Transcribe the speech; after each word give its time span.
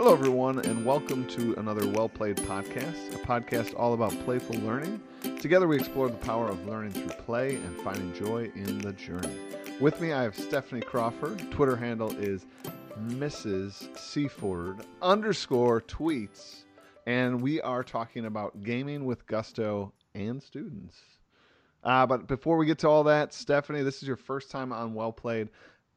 Hello, 0.00 0.12
everyone, 0.12 0.60
and 0.60 0.86
welcome 0.86 1.26
to 1.26 1.54
another 1.54 1.84
Well 1.88 2.08
Played 2.08 2.36
podcast, 2.36 3.12
a 3.16 3.18
podcast 3.18 3.74
all 3.76 3.94
about 3.94 4.12
playful 4.24 4.54
learning. 4.60 5.02
Together, 5.40 5.66
we 5.66 5.76
explore 5.76 6.08
the 6.08 6.16
power 6.18 6.46
of 6.48 6.64
learning 6.68 6.92
through 6.92 7.08
play 7.24 7.56
and 7.56 7.76
finding 7.80 8.14
joy 8.14 8.48
in 8.54 8.78
the 8.78 8.92
journey. 8.92 9.36
With 9.80 10.00
me, 10.00 10.12
I 10.12 10.22
have 10.22 10.38
Stephanie 10.38 10.82
Crawford. 10.82 11.50
Twitter 11.50 11.74
handle 11.74 12.16
is 12.16 12.46
Mrs. 13.08 13.98
Seaford 13.98 14.86
underscore 15.02 15.80
tweets, 15.80 16.62
and 17.08 17.42
we 17.42 17.60
are 17.60 17.82
talking 17.82 18.26
about 18.26 18.62
gaming 18.62 19.04
with 19.04 19.26
gusto 19.26 19.92
and 20.14 20.40
students. 20.40 20.96
Uh, 21.82 22.06
but 22.06 22.28
before 22.28 22.56
we 22.56 22.66
get 22.66 22.78
to 22.78 22.88
all 22.88 23.02
that, 23.02 23.34
Stephanie, 23.34 23.82
this 23.82 24.00
is 24.00 24.06
your 24.06 24.16
first 24.16 24.48
time 24.48 24.72
on 24.72 24.94
Well 24.94 25.10
Played. 25.10 25.48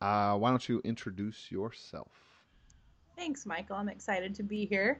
Uh, 0.02 0.36
why 0.38 0.49
don't 0.49 0.68
you 0.68 0.81
introduce 0.83 1.52
yourself? 1.52 2.30
Thanks, 3.21 3.45
Michael. 3.45 3.75
I'm 3.75 3.88
excited 3.88 4.33
to 4.38 4.43
be 4.43 4.65
here. 4.65 4.99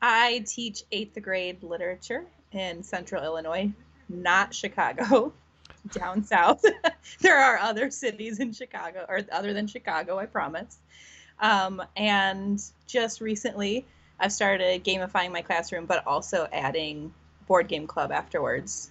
I 0.00 0.42
teach 0.46 0.82
eighth 0.92 1.20
grade 1.20 1.62
literature 1.62 2.24
in 2.52 2.82
central 2.82 3.22
Illinois, 3.22 3.70
not 4.08 4.54
Chicago, 4.54 5.34
down 5.92 6.24
south. 6.24 6.64
there 7.20 7.38
are 7.38 7.58
other 7.58 7.90
cities 7.90 8.40
in 8.40 8.54
Chicago, 8.54 9.04
or 9.06 9.20
other 9.30 9.52
than 9.52 9.66
Chicago, 9.66 10.18
I 10.18 10.24
promise. 10.24 10.78
Um, 11.38 11.82
and 11.98 12.58
just 12.86 13.20
recently, 13.20 13.84
I've 14.18 14.32
started 14.32 14.82
gamifying 14.82 15.30
my 15.30 15.42
classroom, 15.42 15.84
but 15.84 16.06
also 16.06 16.48
adding 16.50 17.12
board 17.46 17.68
game 17.68 17.86
club 17.86 18.10
afterwards 18.10 18.90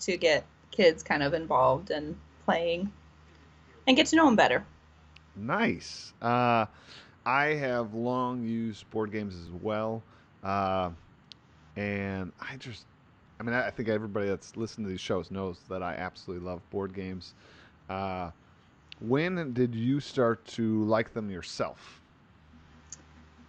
to 0.00 0.18
get 0.18 0.44
kids 0.70 1.02
kind 1.02 1.22
of 1.22 1.32
involved 1.32 1.90
and 1.90 2.18
playing 2.44 2.92
and 3.86 3.96
get 3.96 4.08
to 4.08 4.16
know 4.16 4.26
them 4.26 4.36
better. 4.36 4.66
Nice. 5.34 6.12
Uh, 6.20 6.66
I 7.24 7.46
have 7.54 7.94
long 7.94 8.42
used 8.42 8.88
board 8.90 9.12
games 9.12 9.34
as 9.36 9.50
well. 9.50 10.04
Uh, 10.42 10.90
and 11.76 12.32
I 12.40 12.56
just, 12.56 12.86
I 13.40 13.42
mean, 13.44 13.54
I 13.54 13.70
think 13.70 13.88
everybody 13.88 14.28
that's 14.28 14.56
listened 14.56 14.86
to 14.86 14.90
these 14.90 15.00
shows 15.00 15.30
knows 15.30 15.60
that 15.68 15.82
I 15.82 15.94
absolutely 15.94 16.46
love 16.46 16.68
board 16.70 16.94
games. 16.94 17.34
Uh, 17.88 18.30
when 18.98 19.52
did 19.52 19.74
you 19.74 20.00
start 20.00 20.44
to 20.46 20.84
like 20.84 21.12
them 21.12 21.30
yourself? 21.30 22.02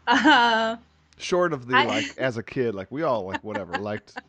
Uh, 0.07 0.77
Short 1.17 1.53
of 1.53 1.67
the 1.67 1.81
I- 1.81 1.83
like 1.83 2.13
as 2.17 2.37
a 2.37 2.43
kid, 2.43 2.73
like 2.75 2.91
we 2.91 3.03
all 3.03 3.25
like 3.25 3.43
whatever 3.43 3.77
liked 3.77 4.19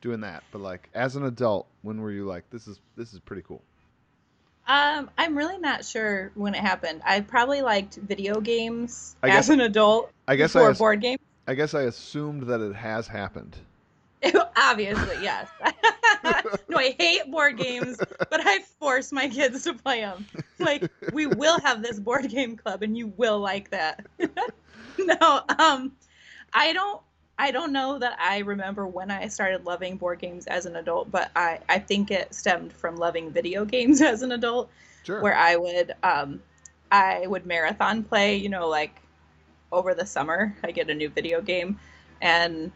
doing 0.00 0.20
that, 0.20 0.44
but 0.50 0.60
like 0.60 0.90
as 0.94 1.16
an 1.16 1.24
adult, 1.24 1.68
when 1.82 2.00
were 2.00 2.10
you 2.12 2.24
like 2.26 2.50
this 2.50 2.66
is 2.66 2.80
this 2.96 3.12
is 3.12 3.20
pretty 3.20 3.42
cool? 3.42 3.64
Um, 4.66 5.10
I'm 5.18 5.36
really 5.36 5.58
not 5.58 5.84
sure 5.84 6.30
when 6.34 6.54
it 6.54 6.60
happened. 6.60 7.02
I 7.04 7.20
probably 7.20 7.62
liked 7.62 7.96
video 7.96 8.40
games 8.40 9.16
I 9.22 9.28
as 9.28 9.34
guess- 9.34 9.48
an 9.50 9.60
adult 9.60 10.10
I 10.26 10.36
guess 10.36 10.56
I 10.56 10.72
board 10.72 11.00
games. 11.00 11.20
I 11.46 11.54
guess 11.54 11.74
I 11.74 11.82
assumed 11.82 12.44
that 12.44 12.60
it 12.60 12.74
has 12.74 13.06
happened. 13.06 13.56
Obviously, 14.56 15.22
yes. 15.22 15.48
no, 16.68 16.78
I 16.78 16.94
hate 16.98 17.30
board 17.30 17.58
games, 17.58 17.98
but 17.98 18.40
I 18.42 18.60
force 18.80 19.12
my 19.12 19.28
kids 19.28 19.64
to 19.64 19.74
play 19.74 20.00
them. 20.00 20.24
Like, 20.58 20.90
we 21.12 21.26
will 21.26 21.60
have 21.60 21.82
this 21.82 22.00
board 22.00 22.30
game 22.30 22.56
club, 22.56 22.82
and 22.82 22.96
you 22.96 23.08
will 23.18 23.38
like 23.38 23.70
that. 23.70 24.06
no, 24.98 25.42
um, 25.58 25.92
I 26.54 26.72
don't. 26.72 27.02
I 27.38 27.50
don't 27.50 27.72
know 27.72 27.98
that 27.98 28.16
I 28.20 28.38
remember 28.38 28.86
when 28.86 29.10
I 29.10 29.28
started 29.28 29.64
loving 29.64 29.96
board 29.96 30.20
games 30.20 30.46
as 30.46 30.66
an 30.66 30.76
adult, 30.76 31.10
but 31.10 31.30
I, 31.34 31.58
I 31.68 31.78
think 31.80 32.10
it 32.10 32.32
stemmed 32.32 32.72
from 32.72 32.96
loving 32.96 33.30
video 33.30 33.64
games 33.64 34.00
as 34.02 34.22
an 34.22 34.32
adult, 34.32 34.70
Sure. 35.04 35.20
where 35.20 35.36
I 35.36 35.56
would 35.56 35.92
um, 36.02 36.40
I 36.90 37.26
would 37.26 37.44
marathon 37.44 38.04
play, 38.04 38.36
you 38.36 38.48
know, 38.48 38.68
like 38.68 38.94
over 39.72 39.94
the 39.94 40.06
summer, 40.06 40.56
I 40.62 40.70
get 40.70 40.88
a 40.88 40.94
new 40.94 41.08
video 41.08 41.40
game, 41.42 41.78
and 42.22 42.72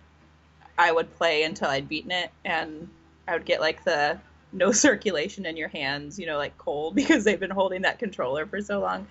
I 0.76 0.92
would 0.92 1.14
play 1.16 1.44
until 1.44 1.68
I'd 1.68 1.88
beaten 1.88 2.10
it, 2.10 2.30
and 2.44 2.88
I 3.26 3.34
would 3.34 3.44
get 3.44 3.60
like 3.60 3.84
the 3.84 4.18
no 4.52 4.72
circulation 4.86 5.46
in 5.46 5.56
your 5.56 5.68
hands, 5.68 6.18
you 6.18 6.26
know, 6.26 6.36
like 6.36 6.58
cold 6.58 6.94
because 6.96 7.24
they've 7.24 7.40
been 7.40 7.50
holding 7.50 7.82
that 7.82 7.98
controller 7.98 8.44
for 8.46 8.60
so 8.60 8.80
long. 8.80 9.06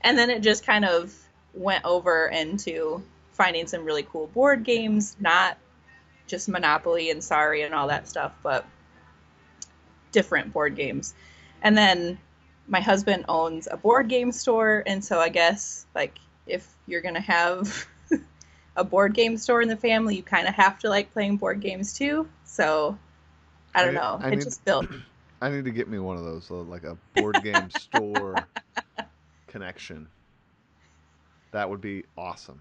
And 0.00 0.16
then 0.16 0.30
it 0.30 0.40
just 0.42 0.64
kind 0.64 0.84
of 0.84 1.14
went 1.54 1.84
over 1.84 2.26
into 2.28 3.02
finding 3.38 3.66
some 3.66 3.84
really 3.84 4.02
cool 4.02 4.26
board 4.26 4.64
games, 4.64 5.16
not 5.18 5.56
just 6.26 6.46
Monopoly 6.48 7.08
and 7.10 7.24
Sorry 7.24 7.62
and 7.62 7.74
all 7.74 7.88
that 7.88 8.06
stuff, 8.06 8.34
but 8.42 8.66
different 10.12 10.52
board 10.52 10.76
games. 10.76 11.14
And 11.62 11.76
then 11.78 12.18
my 12.66 12.80
husband 12.80 13.24
owns 13.28 13.66
a 13.70 13.76
board 13.78 14.08
game 14.08 14.30
store, 14.32 14.82
and 14.86 15.02
so 15.02 15.18
I 15.18 15.30
guess 15.30 15.86
like 15.94 16.18
if 16.46 16.68
you're 16.86 17.00
gonna 17.00 17.20
have 17.20 17.86
a 18.76 18.84
board 18.84 19.14
game 19.14 19.38
store 19.38 19.62
in 19.62 19.68
the 19.68 19.76
family, 19.76 20.16
you 20.16 20.22
kind 20.22 20.46
of 20.46 20.54
have 20.54 20.78
to 20.80 20.90
like 20.90 21.10
playing 21.12 21.36
board 21.38 21.60
games 21.60 21.94
too. 21.94 22.28
So 22.44 22.98
I 23.74 23.84
don't 23.84 23.96
I- 23.96 24.00
know. 24.00 24.18
I 24.22 24.28
it 24.28 24.36
need- 24.36 24.44
just 24.44 24.64
built. 24.64 24.86
I 25.40 25.50
need 25.50 25.64
to 25.66 25.70
get 25.70 25.86
me 25.88 26.00
one 26.00 26.16
of 26.16 26.24
those, 26.24 26.44
so 26.46 26.62
like 26.62 26.82
a 26.82 26.98
board 27.14 27.40
game 27.44 27.70
store 27.78 28.34
connection. 29.46 30.08
That 31.52 31.70
would 31.70 31.80
be 31.80 32.04
awesome. 32.16 32.60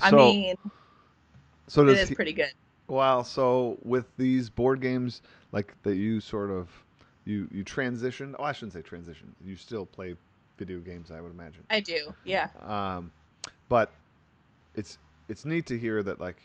I 0.00 0.10
So, 0.10 0.12
mean, 0.12 0.56
so 1.66 1.86
it 1.88 1.98
is 1.98 2.10
he, 2.10 2.16
pretty 2.16 2.32
good. 2.32 2.52
well, 2.88 3.24
so 3.24 3.78
with 3.82 4.06
these 4.16 4.50
board 4.50 4.80
games, 4.80 5.22
like 5.52 5.74
that, 5.82 5.96
you 5.96 6.20
sort 6.20 6.50
of 6.50 6.68
you 7.24 7.48
you 7.52 7.64
transition. 7.64 8.34
Oh, 8.38 8.44
I 8.44 8.52
shouldn't 8.52 8.72
say 8.72 8.82
transition. 8.82 9.34
You 9.44 9.56
still 9.56 9.86
play 9.86 10.16
video 10.58 10.80
games, 10.80 11.10
I 11.10 11.20
would 11.20 11.32
imagine. 11.32 11.64
I 11.70 11.80
do. 11.80 12.14
Yeah. 12.24 12.48
Um, 12.60 13.12
but 13.68 13.92
it's 14.74 14.98
it's 15.28 15.44
neat 15.44 15.66
to 15.66 15.78
hear 15.78 16.02
that 16.02 16.20
like 16.20 16.40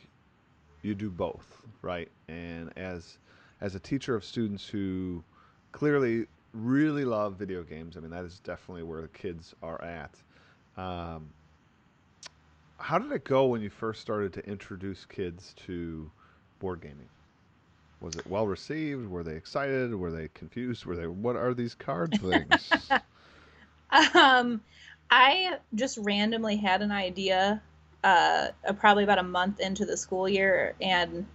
you 0.81 0.95
do 0.95 1.09
both, 1.09 1.62
right? 1.81 2.09
And 2.27 2.72
as 2.77 3.17
as 3.62 3.75
a 3.75 3.79
teacher 3.79 4.16
of 4.16 4.23
students 4.23 4.67
who 4.67 5.23
clearly 5.72 6.27
really 6.53 7.06
love 7.06 7.35
video 7.35 7.63
games, 7.63 7.97
I 7.97 8.01
mean 8.01 8.12
that 8.12 8.25
is 8.25 8.39
definitely 8.39 8.83
where 8.83 9.01
the 9.01 9.07
kids 9.09 9.53
are 9.63 9.81
at. 9.83 10.22
Um, 10.77 11.29
how 12.85 13.00
did 13.00 13.12
it 13.12 13.23
go 13.23 13.47
when 13.47 13.62
you 13.62 13.69
first 13.72 14.00
started 14.00 14.31
to 14.31 14.47
introduce 14.47 15.06
kids 15.06 15.56
to 15.66 16.12
board 16.59 16.81
gaming? 16.81 17.09
Was 18.00 18.16
it 18.16 18.28
well 18.28 18.46
received? 18.46 19.09
Were 19.09 19.23
they 19.23 19.35
excited? 19.35 19.96
Were 19.96 20.12
they 20.12 20.28
confused? 20.35 20.85
Were 20.85 20.95
they 20.95 21.07
what 21.07 21.35
are 21.35 21.56
these 21.56 21.74
card 21.74 22.16
things? 22.22 22.91
Um, 24.13 24.62
I 25.09 25.57
just 25.74 25.97
randomly 26.03 26.57
had 26.57 26.84
an 26.84 26.91
idea, 26.91 27.59
uh, 28.03 28.50
probably 28.78 29.03
about 29.03 29.18
a 29.18 29.24
month 29.24 29.59
into 29.59 29.85
the 29.85 29.97
school 29.97 30.29
year, 30.29 30.75
and 30.79 31.25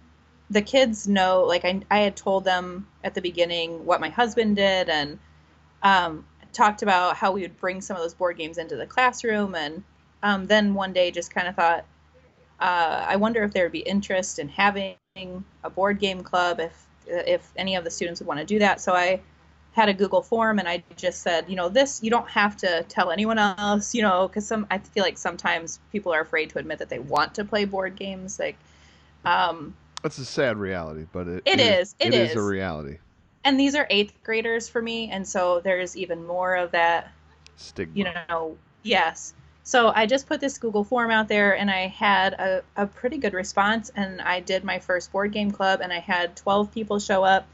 the 0.49 0.61
kids 0.61 1.05
know, 1.05 1.43
like 1.43 1.65
I, 1.65 1.81
I 1.91 1.99
had 1.99 2.15
told 2.15 2.45
them 2.45 2.87
at 3.03 3.13
the 3.13 3.21
beginning 3.21 3.85
what 3.85 3.99
my 3.99 4.09
husband 4.09 4.55
did, 4.55 4.87
and 4.87 5.19
um, 5.83 6.25
talked 6.53 6.81
about 6.81 7.17
how 7.17 7.33
we 7.33 7.41
would 7.41 7.57
bring 7.59 7.81
some 7.81 7.97
of 7.97 8.03
those 8.03 8.13
board 8.13 8.37
games 8.37 8.57
into 8.57 8.77
the 8.77 8.87
classroom, 8.87 9.53
and 9.53 9.83
um, 10.23 10.45
then 10.47 10.73
one 10.73 10.93
day 10.93 11.11
just 11.11 11.33
kind 11.33 11.47
of 11.47 11.55
thought, 11.55 11.85
uh, 12.59 13.05
I 13.07 13.15
wonder 13.15 13.43
if 13.43 13.53
there 13.53 13.63
would 13.65 13.71
be 13.71 13.79
interest 13.79 14.39
in 14.39 14.47
having 14.49 14.95
a 15.63 15.69
board 15.69 15.99
game 15.99 16.21
club, 16.21 16.59
if 16.59 16.85
if 17.07 17.51
any 17.57 17.75
of 17.75 17.83
the 17.83 17.91
students 17.91 18.21
would 18.21 18.27
want 18.27 18.39
to 18.39 18.45
do 18.45 18.59
that. 18.59 18.79
So 18.79 18.93
I 18.93 19.19
had 19.73 19.89
a 19.89 19.93
Google 19.93 20.21
form 20.21 20.59
and 20.59 20.67
I 20.67 20.83
just 20.95 21.21
said, 21.21 21.45
you 21.49 21.55
know, 21.55 21.69
this 21.69 22.01
you 22.03 22.09
don't 22.09 22.29
have 22.29 22.55
to 22.57 22.83
tell 22.89 23.09
anyone 23.11 23.37
else, 23.39 23.95
you 23.95 24.01
know, 24.01 24.27
because 24.27 24.45
some 24.47 24.67
I 24.69 24.77
feel 24.77 25.03
like 25.03 25.17
sometimes 25.17 25.79
people 25.91 26.13
are 26.13 26.21
afraid 26.21 26.49
to 26.51 26.59
admit 26.59 26.79
that 26.79 26.89
they 26.89 26.99
want 26.99 27.35
to 27.35 27.45
play 27.45 27.65
board 27.65 27.95
games. 27.95 28.39
Like, 28.39 28.57
um, 29.25 29.75
It's 30.03 30.17
a 30.19 30.25
sad 30.25 30.57
reality, 30.57 31.05
but 31.11 31.27
it, 31.27 31.43
It 31.45 31.59
is, 31.59 31.95
it 31.99 32.13
it 32.13 32.13
is 32.13 32.35
a 32.35 32.41
reality. 32.41 32.97
and 33.43 33.59
these 33.59 33.75
are 33.75 33.87
eighth 33.89 34.13
graders 34.23 34.69
for 34.69 34.81
me, 34.81 35.09
and 35.09 35.27
so 35.27 35.59
there's 35.61 35.97
even 35.97 36.25
more 36.27 36.55
of 36.55 36.71
that 36.71 37.11
Stigma. 37.57 37.97
you 37.97 38.03
know, 38.05 38.57
yes. 38.83 39.33
So 39.63 39.91
I 39.93 40.05
just 40.05 40.27
put 40.27 40.41
this 40.41 40.57
Google 40.57 40.83
form 40.83 41.11
out 41.11 41.27
there 41.27 41.55
and 41.55 41.69
I 41.69 41.87
had 41.87 42.33
a, 42.33 42.63
a 42.75 42.87
pretty 42.87 43.17
good 43.17 43.33
response. 43.33 43.91
And 43.95 44.21
I 44.21 44.39
did 44.39 44.63
my 44.63 44.79
first 44.79 45.11
board 45.11 45.31
game 45.31 45.51
club 45.51 45.81
and 45.81 45.93
I 45.93 45.99
had 45.99 46.35
12 46.35 46.71
people 46.71 46.99
show 46.99 47.23
up. 47.23 47.47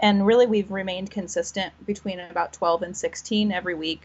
And 0.00 0.26
really, 0.26 0.46
we've 0.46 0.70
remained 0.70 1.10
consistent 1.10 1.72
between 1.86 2.20
about 2.20 2.52
12 2.52 2.82
and 2.82 2.96
16 2.96 3.50
every 3.52 3.74
week. 3.74 4.02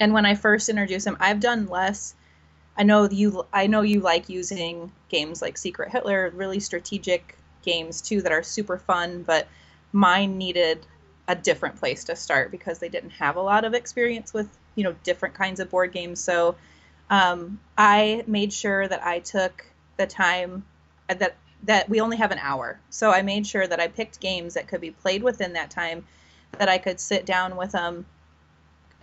And 0.00 0.14
when 0.14 0.24
I 0.24 0.34
first 0.34 0.68
introduced 0.68 1.04
them, 1.04 1.18
I've 1.20 1.40
done 1.40 1.66
less. 1.66 2.14
I 2.76 2.84
know 2.84 3.08
you. 3.10 3.44
I 3.52 3.66
know 3.66 3.82
you 3.82 4.00
like 4.00 4.28
using 4.28 4.92
games 5.10 5.42
like 5.42 5.58
Secret 5.58 5.90
Hitler, 5.90 6.30
really 6.30 6.60
strategic 6.60 7.36
games 7.62 8.00
too 8.00 8.22
that 8.22 8.32
are 8.32 8.42
super 8.42 8.78
fun. 8.78 9.24
But 9.24 9.48
mine 9.92 10.38
needed 10.38 10.86
a 11.26 11.34
different 11.34 11.76
place 11.76 12.04
to 12.04 12.16
start 12.16 12.50
because 12.50 12.78
they 12.78 12.88
didn't 12.88 13.10
have 13.10 13.36
a 13.36 13.42
lot 13.42 13.64
of 13.64 13.74
experience 13.74 14.32
with 14.32 14.48
you 14.78 14.84
know 14.84 14.94
different 15.02 15.34
kinds 15.34 15.60
of 15.60 15.70
board 15.70 15.92
games. 15.92 16.20
So 16.20 16.56
um, 17.10 17.58
i 17.76 18.22
made 18.26 18.52
sure 18.52 18.86
that 18.86 19.02
i 19.04 19.18
took 19.18 19.64
the 19.96 20.06
time 20.06 20.64
that 21.08 21.36
that 21.64 21.88
we 21.88 22.00
only 22.00 22.16
have 22.18 22.30
an 22.30 22.38
hour. 22.38 22.78
So 22.90 23.10
i 23.10 23.22
made 23.22 23.46
sure 23.46 23.66
that 23.66 23.80
i 23.80 23.88
picked 23.88 24.20
games 24.20 24.54
that 24.54 24.68
could 24.68 24.80
be 24.80 24.92
played 24.92 25.22
within 25.22 25.54
that 25.54 25.70
time 25.70 26.04
that 26.58 26.68
i 26.68 26.78
could 26.78 27.00
sit 27.00 27.26
down 27.26 27.56
with 27.56 27.72
them 27.72 28.06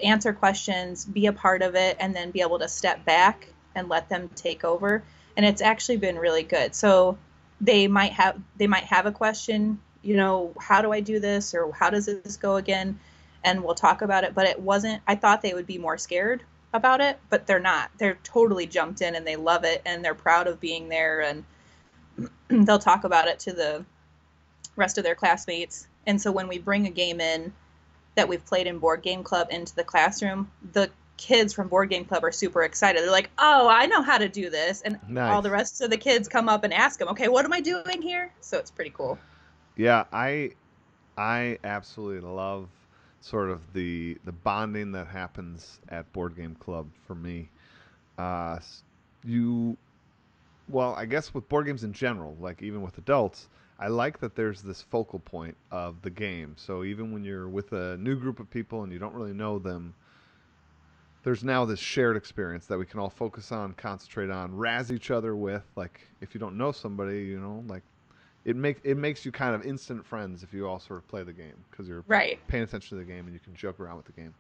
answer 0.04 0.34
questions 0.34 1.06
be 1.06 1.26
a 1.26 1.34
part 1.34 1.62
of 1.62 1.76
it 1.76 1.98
and 2.00 2.16
then 2.16 2.32
be 2.32 2.42
able 2.42 2.60
to 2.60 2.68
step 2.68 3.06
back 3.06 3.48
and 3.76 3.90
let 3.90 4.10
them 4.10 4.30
take 4.36 4.64
over. 4.64 5.04
And 5.38 5.46
it's 5.46 5.62
actually 5.62 5.98
been 5.98 6.18
really 6.18 6.44
good. 6.44 6.76
So 6.76 7.18
they 7.62 7.88
might 7.88 8.14
have 8.14 8.40
they 8.58 8.68
might 8.68 8.84
have 8.84 9.06
a 9.06 9.12
question 9.12 9.80
you 10.02 10.16
know 10.16 10.54
how 10.60 10.82
do 10.82 10.92
i 10.92 11.00
do 11.00 11.20
this 11.20 11.54
or 11.54 11.72
how 11.74 11.90
does 11.90 12.06
this 12.06 12.38
go 12.38 12.58
again 12.58 13.00
and 13.46 13.64
we'll 13.64 13.76
talk 13.76 14.02
about 14.02 14.24
it 14.26 14.36
but 14.36 14.46
it 14.46 14.60
wasn't 14.60 15.02
i 15.08 15.16
thought 15.16 15.42
they 15.42 15.54
would 15.54 15.68
be 15.68 15.78
more 15.78 15.98
scared 15.98 16.44
about 16.76 17.02
it 17.02 17.18
but 17.30 17.48
they're 17.48 17.60
not. 17.60 17.90
They're 17.98 18.20
totally 18.24 18.68
jumped 18.68 19.02
in 19.02 19.16
and 19.16 19.26
they 19.26 19.36
love 19.36 19.64
it 19.64 19.82
and 19.86 20.04
they're 20.04 20.14
proud 20.14 20.48
of 20.48 20.60
being 20.60 20.90
there 20.90 21.22
and 21.22 21.44
they'll 22.68 22.80
talk 22.80 23.04
about 23.04 23.28
it 23.28 23.40
to 23.40 23.54
the 23.54 23.86
rest 24.76 24.98
of 24.98 25.04
their 25.04 25.16
classmates. 25.16 25.88
And 26.06 26.22
so 26.22 26.32
when 26.32 26.48
we 26.48 26.60
bring 26.60 26.86
a 26.86 26.92
game 26.92 27.20
in 27.20 27.54
that 28.16 28.28
we've 28.28 28.46
played 28.46 28.68
in 28.68 28.78
board 28.78 29.02
game 29.02 29.24
club 29.24 29.48
into 29.50 29.76
the 29.76 29.84
classroom 29.84 30.52
the 30.74 30.90
kids 31.18 31.54
from 31.54 31.70
board 31.70 31.90
game 31.90 32.06
club 32.06 32.24
are 32.24 32.32
super 32.32 32.64
excited. 32.64 33.02
They're 33.02 33.12
like 33.12 33.32
oh 33.40 33.68
i 33.70 33.86
know 33.86 34.02
how 34.02 34.18
to 34.18 34.30
do 34.30 34.50
this. 34.50 34.82
And 34.82 35.00
Nice. 35.08 35.32
all 35.32 35.42
the 35.42 35.52
rest 35.52 35.82
of 35.82 35.90
the 35.90 35.98
kids 35.98 36.28
come 36.28 36.50
up 36.50 36.64
and 36.64 36.74
ask 36.74 37.00
them 37.00 37.08
okay 37.10 37.30
what 37.30 37.46
am 37.46 37.54
i 37.54 37.62
doing 37.62 38.02
here? 38.02 38.32
So 38.42 38.58
it's 38.58 38.72
pretty 38.72 38.92
cool. 38.92 39.18
Yeah, 39.78 40.06
I 40.12 40.52
I 41.18 41.58
absolutely 41.64 42.30
love 42.30 42.68
sort 43.26 43.50
of 43.50 43.74
the 43.74 44.18
the 44.24 44.32
bonding 44.32 44.92
that 44.92 45.08
happens 45.08 45.80
at 45.90 46.12
board 46.14 46.36
game 46.36 46.56
club 46.56 46.88
for 47.08 47.16
me. 47.16 47.50
Uh, 48.20 48.60
you, 49.24 49.76
well, 50.70 50.94
I 50.94 51.06
guess 51.06 51.34
with 51.34 51.50
board 51.50 51.66
games 51.66 51.84
in 51.84 51.92
general, 51.92 52.38
like 52.40 52.62
even 52.62 52.84
with 52.84 52.98
adults, 53.00 53.50
I 53.80 53.88
like 53.88 54.20
that 54.20 54.36
there's 54.36 54.62
this 54.62 54.84
focal 54.84 55.20
point 55.20 55.58
of 55.72 56.02
the 56.04 56.12
game. 56.12 56.54
So 56.56 56.84
even 56.84 57.12
when 57.12 57.24
you're 57.24 57.50
with 57.50 57.74
a 57.74 57.98
new 57.98 58.16
group 58.16 58.40
of 58.40 58.50
people 58.52 58.84
and 58.84 58.94
you 58.94 59.00
don't 59.00 59.16
really 59.16 59.34
know 59.34 59.58
them, 59.58 59.96
there's 61.24 61.44
now 61.44 61.66
this 61.66 61.80
shared 61.80 62.16
experience 62.16 62.68
that 62.68 62.78
we 62.78 62.86
can 62.86 63.00
all 63.00 63.10
focus 63.10 63.52
on, 63.52 63.74
concentrate 63.74 64.30
on, 64.30 64.56
razz 64.56 64.92
each 64.92 65.10
other 65.10 65.36
with. 65.36 65.64
Like 65.76 66.00
if 66.22 66.36
you 66.36 66.40
don't 66.40 66.58
know 66.58 66.72
somebody, 66.72 67.24
you 67.24 67.40
know, 67.40 67.64
like 67.68 67.82
it 68.46 68.56
make 68.56 68.78
it 68.84 68.96
makes 68.96 69.26
you 69.26 69.32
kind 69.32 69.56
of 69.56 69.66
instant 69.66 70.06
friends 70.06 70.44
if 70.44 70.54
you 70.54 70.68
all 70.68 70.80
sort 70.80 71.00
of 71.00 71.08
play 71.08 71.24
the 71.24 71.34
game 71.34 71.56
because 71.70 71.88
you're 71.88 72.04
right 72.08 72.40
paying 72.48 72.64
attention 72.64 72.98
to 72.98 73.04
the 73.04 73.12
game 73.12 73.26
and 73.26 73.34
you 73.34 73.40
can 73.40 73.56
joke 73.56 73.80
around 73.80 73.98
with 73.98 74.06
the 74.06 74.14
game. 74.14 74.34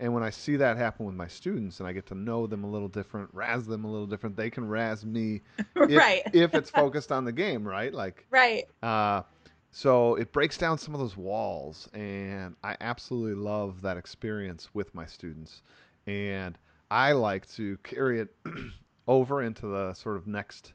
And 0.00 0.14
when 0.14 0.22
I 0.22 0.30
see 0.30 0.54
that 0.56 0.76
happen 0.76 1.06
with 1.06 1.16
my 1.16 1.26
students 1.26 1.80
and 1.80 1.88
I 1.88 1.92
get 1.92 2.06
to 2.06 2.14
know 2.14 2.46
them 2.46 2.62
a 2.62 2.70
little 2.70 2.86
different, 2.86 3.30
razz 3.32 3.66
them 3.66 3.84
a 3.84 3.90
little 3.90 4.06
different, 4.06 4.36
they 4.36 4.48
can 4.48 4.68
razz 4.68 5.04
me 5.04 5.40
if, 5.76 5.98
right 5.98 6.22
if 6.32 6.54
it's 6.54 6.70
focused 6.70 7.10
on 7.10 7.24
the 7.24 7.32
game, 7.32 7.66
right? 7.66 7.92
Like, 7.92 8.24
right 8.30 8.64
uh, 8.80 9.22
so 9.70 10.14
it 10.14 10.32
breaks 10.32 10.56
down 10.56 10.78
some 10.78 10.94
of 10.94 11.00
those 11.00 11.16
walls, 11.16 11.88
and 11.92 12.54
I 12.64 12.76
absolutely 12.80 13.34
love 13.34 13.82
that 13.82 13.96
experience 13.96 14.70
with 14.72 14.94
my 14.94 15.04
students. 15.04 15.62
And 16.06 16.56
I 16.90 17.12
like 17.12 17.48
to 17.54 17.76
carry 17.82 18.20
it 18.20 18.34
over 19.08 19.42
into 19.42 19.66
the 19.66 19.94
sort 19.94 20.16
of 20.16 20.26
next, 20.26 20.72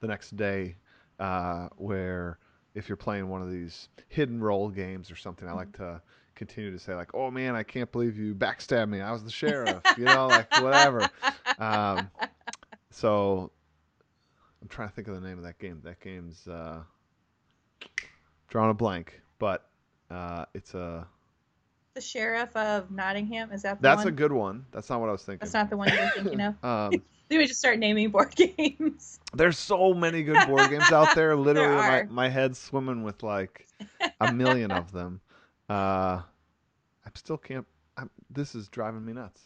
the 0.00 0.06
next 0.06 0.36
day, 0.36 0.76
uh, 1.18 1.68
where 1.76 2.38
if 2.74 2.88
you're 2.88 2.96
playing 2.96 3.28
one 3.28 3.42
of 3.42 3.50
these 3.50 3.88
hidden 4.08 4.42
role 4.42 4.68
games 4.68 5.10
or 5.10 5.16
something, 5.16 5.48
I 5.48 5.52
like 5.52 5.72
to 5.78 6.00
continue 6.34 6.70
to 6.70 6.78
say 6.78 6.94
like, 6.94 7.14
"Oh 7.14 7.30
man, 7.30 7.54
I 7.56 7.62
can't 7.62 7.90
believe 7.90 8.18
you 8.18 8.34
backstabbed 8.34 8.88
me. 8.88 9.00
I 9.00 9.12
was 9.12 9.24
the 9.24 9.30
sheriff," 9.30 9.82
you 9.96 10.04
know, 10.06 10.28
like 10.28 10.50
whatever. 10.60 11.08
Um, 11.58 12.10
so 12.90 13.50
I'm 14.62 14.68
trying 14.68 14.88
to 14.88 14.94
think 14.94 15.08
of 15.08 15.14
the 15.14 15.26
name 15.26 15.38
of 15.38 15.44
that 15.44 15.58
game. 15.58 15.80
That 15.84 16.00
game's 16.00 16.46
uh, 16.46 16.82
drawing 18.48 18.70
a 18.70 18.74
blank, 18.74 19.20
but 19.38 19.68
uh, 20.10 20.44
it's 20.54 20.74
a 20.74 21.06
the 21.94 22.00
sheriff 22.02 22.54
of 22.54 22.90
nottingham 22.90 23.50
is 23.52 23.62
that 23.62 23.80
the 23.80 23.82
that's 23.82 24.00
one 24.00 24.08
a 24.08 24.10
good 24.10 24.32
one. 24.32 24.66
That's 24.70 24.90
not 24.90 25.00
what 25.00 25.08
I 25.08 25.12
was 25.12 25.22
thinking. 25.22 25.38
that's 25.40 25.54
not 25.54 25.70
the 25.70 25.78
one 25.78 25.88
you 25.88 25.98
were 25.98 26.10
thinking 26.14 26.40
of 26.40 26.54
Um, 26.64 27.02
then 27.28 27.38
we 27.38 27.46
just 27.46 27.58
start 27.58 27.78
naming 27.78 28.10
board 28.10 28.34
games 28.36 29.16
there's 29.36 29.58
so 29.58 29.94
many 29.94 30.22
good 30.22 30.46
board 30.46 30.70
games 30.70 30.90
out 30.90 31.14
there. 31.14 31.36
Literally, 31.36 31.76
my, 31.76 32.06
my 32.08 32.28
head's 32.28 32.58
swimming 32.58 33.02
with 33.02 33.22
like 33.22 33.66
a 34.20 34.32
million 34.32 34.70
of 34.70 34.92
them. 34.92 35.20
Uh, 35.68 36.22
I 37.04 37.10
still 37.14 37.36
can't. 37.36 37.66
I'm, 37.96 38.10
this 38.30 38.54
is 38.54 38.68
driving 38.68 39.04
me 39.04 39.12
nuts. 39.12 39.42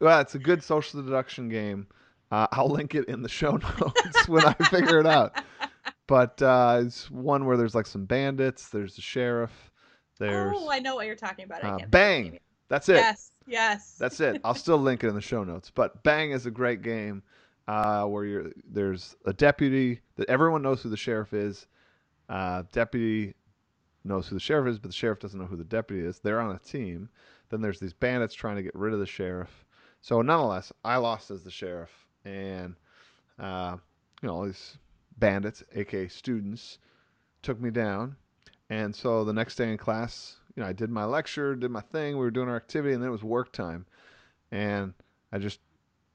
Well, 0.00 0.20
it's 0.20 0.34
a 0.34 0.38
good 0.38 0.62
social 0.62 1.02
deduction 1.02 1.48
game. 1.48 1.86
Uh, 2.30 2.46
I'll 2.52 2.68
link 2.68 2.94
it 2.94 3.06
in 3.06 3.22
the 3.22 3.28
show 3.28 3.52
notes 3.56 4.28
when 4.28 4.44
I 4.44 4.52
figure 4.52 4.98
it 5.00 5.06
out. 5.06 5.42
But 6.06 6.40
uh, 6.40 6.82
it's 6.84 7.10
one 7.10 7.46
where 7.46 7.56
there's 7.56 7.74
like 7.74 7.86
some 7.86 8.04
bandits. 8.04 8.68
There's 8.68 8.94
the 8.94 9.02
sheriff. 9.02 9.72
There's 10.18 10.52
oh 10.56 10.68
i 10.68 10.80
know 10.80 10.96
what 10.96 11.06
you're 11.06 11.14
talking 11.14 11.44
about 11.44 11.64
I 11.64 11.68
uh, 11.68 11.86
Bang. 11.86 12.40
That's 12.68 12.88
it. 12.88 12.96
yes 12.96 13.30
yes 13.46 13.96
That's 13.98 14.20
it. 14.20 14.40
I'll 14.44 14.54
still 14.54 14.78
link 14.78 15.04
it 15.04 15.08
in 15.08 15.14
the 15.14 15.20
show 15.20 15.44
notes. 15.44 15.70
But 15.74 16.02
Bang 16.02 16.32
is 16.32 16.46
a 16.46 16.50
great 16.50 16.82
game 16.82 17.22
uh, 17.66 18.04
where 18.04 18.24
you're 18.24 18.50
there's 18.70 19.16
a 19.26 19.32
deputy 19.32 20.00
that 20.16 20.28
everyone 20.28 20.62
knows 20.62 20.82
who 20.82 20.88
the 20.88 20.96
sheriff 20.96 21.32
is. 21.32 21.66
Uh, 22.28 22.62
deputy 22.72 23.34
knows 24.04 24.26
who 24.28 24.34
the 24.34 24.40
sheriff 24.40 24.68
is, 24.68 24.78
but 24.78 24.88
the 24.88 24.94
sheriff 24.96 25.20
doesn't 25.20 25.38
know 25.38 25.46
who 25.46 25.56
the 25.56 25.64
deputy 25.64 26.04
is. 26.04 26.18
They're 26.18 26.40
on 26.40 26.54
a 26.54 26.58
team. 26.58 27.08
Then 27.50 27.60
there's 27.60 27.80
these 27.80 27.92
bandits 27.92 28.34
trying 28.34 28.56
to 28.56 28.62
get 28.62 28.74
rid 28.74 28.92
of 28.92 29.00
the 29.00 29.06
sheriff. 29.06 29.64
So 30.00 30.22
nonetheless, 30.22 30.72
I 30.84 30.96
lost 30.96 31.30
as 31.30 31.42
the 31.42 31.50
sheriff, 31.50 31.90
and 32.24 32.74
uh, 33.38 33.76
you 34.22 34.28
know 34.28 34.34
all 34.34 34.44
these 34.44 34.78
bandits, 35.18 35.62
aka 35.74 36.08
students, 36.08 36.78
took 37.42 37.60
me 37.60 37.70
down. 37.70 38.16
And 38.70 38.94
so 38.94 39.24
the 39.24 39.32
next 39.32 39.56
day 39.56 39.70
in 39.70 39.78
class, 39.78 40.37
you 40.58 40.64
know, 40.64 40.68
I 40.68 40.72
did 40.72 40.90
my 40.90 41.04
lecture, 41.04 41.54
did 41.54 41.70
my 41.70 41.82
thing. 41.82 42.16
We 42.16 42.24
were 42.24 42.32
doing 42.32 42.48
our 42.48 42.56
activity, 42.56 42.92
and 42.92 43.00
then 43.00 43.10
it 43.10 43.12
was 43.12 43.22
work 43.22 43.52
time. 43.52 43.86
And 44.50 44.92
I 45.30 45.38
just 45.38 45.60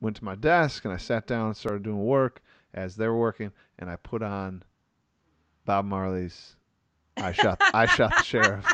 went 0.01 0.17
to 0.17 0.25
my 0.25 0.35
desk 0.35 0.83
and 0.83 0.93
I 0.93 0.97
sat 0.97 1.27
down 1.27 1.47
and 1.47 1.55
started 1.55 1.83
doing 1.83 2.03
work 2.03 2.41
as 2.73 2.97
they 2.97 3.07
were 3.07 3.17
working, 3.17 3.53
and 3.79 3.89
I 3.89 3.95
put 3.95 4.21
on 4.21 4.61
Bob 5.63 5.85
Marley's 5.85 6.57
"I 7.15 7.31
shot 7.31 7.61
I 7.73 7.85
shot 7.85 8.17
the 8.17 8.23
sheriff." 8.23 8.65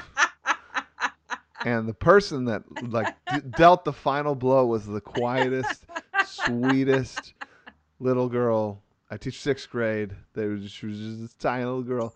And 1.64 1.88
the 1.88 1.94
person 1.94 2.46
that 2.46 2.64
like 2.90 3.14
d- 3.32 3.42
dealt 3.56 3.86
the 3.86 3.94
final 3.94 4.34
blow 4.34 4.66
was 4.66 4.88
the 4.88 5.02
quietest, 5.02 5.86
sweetest 6.26 7.36
little 8.00 8.28
girl. 8.28 8.82
I 9.12 9.18
teach 9.18 9.40
sixth 9.40 9.70
grade. 9.70 10.16
They 10.34 10.48
was 10.48 10.72
she 10.72 10.88
was 10.88 10.98
just 10.98 11.22
this 11.22 11.34
tiny 11.36 11.66
little 11.66 11.84
girl, 11.84 12.16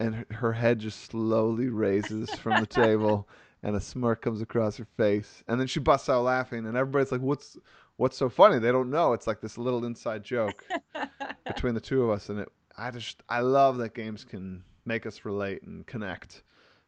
and 0.00 0.24
her, 0.30 0.52
head 0.52 0.78
just 0.78 1.10
slowly 1.10 1.68
raises 1.68 2.30
from 2.36 2.58
the 2.58 2.66
table, 2.66 3.28
and 3.62 3.74
a 3.76 3.80
smirk 3.80 4.22
comes 4.22 4.40
across 4.40 4.76
her 4.76 4.86
face, 4.96 5.42
and 5.48 5.58
then 5.60 5.66
she 5.66 5.80
busts 5.80 6.08
out 6.08 6.22
laughing, 6.24 6.66
and 6.66 6.76
everybody's 6.76 7.12
like, 7.12 7.20
"What's 7.20 7.56
what's 7.96 8.16
so 8.16 8.28
funny?" 8.28 8.58
They 8.58 8.72
don't 8.72 8.90
know. 8.90 9.12
It's 9.12 9.26
like 9.26 9.40
this 9.40 9.58
little 9.58 9.84
inside 9.84 10.22
joke 10.24 10.64
between 11.46 11.74
the 11.74 11.80
two 11.80 12.02
of 12.04 12.10
us, 12.10 12.28
and 12.28 12.40
it. 12.40 12.48
I 12.76 12.90
just 12.92 13.22
I 13.28 13.40
love 13.40 13.78
that 13.78 13.94
games 13.94 14.24
can 14.24 14.62
make 14.84 15.04
us 15.04 15.24
relate 15.24 15.62
and 15.64 15.84
connect. 15.86 16.42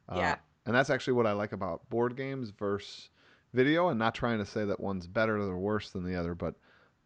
Uh, 0.08 0.16
Yeah. 0.16 0.36
and 0.66 0.74
that's 0.74 0.90
actually 0.90 1.14
what 1.14 1.26
I 1.26 1.32
like 1.32 1.52
about 1.52 1.88
board 1.90 2.16
games 2.16 2.50
versus 2.50 3.10
video, 3.52 3.88
and 3.88 3.98
not 3.98 4.14
trying 4.14 4.38
to 4.38 4.46
say 4.46 4.64
that 4.64 4.78
one's 4.78 5.06
better 5.08 5.36
or 5.36 5.58
worse 5.58 5.90
than 5.90 6.04
the 6.04 6.14
other, 6.14 6.34
but 6.36 6.54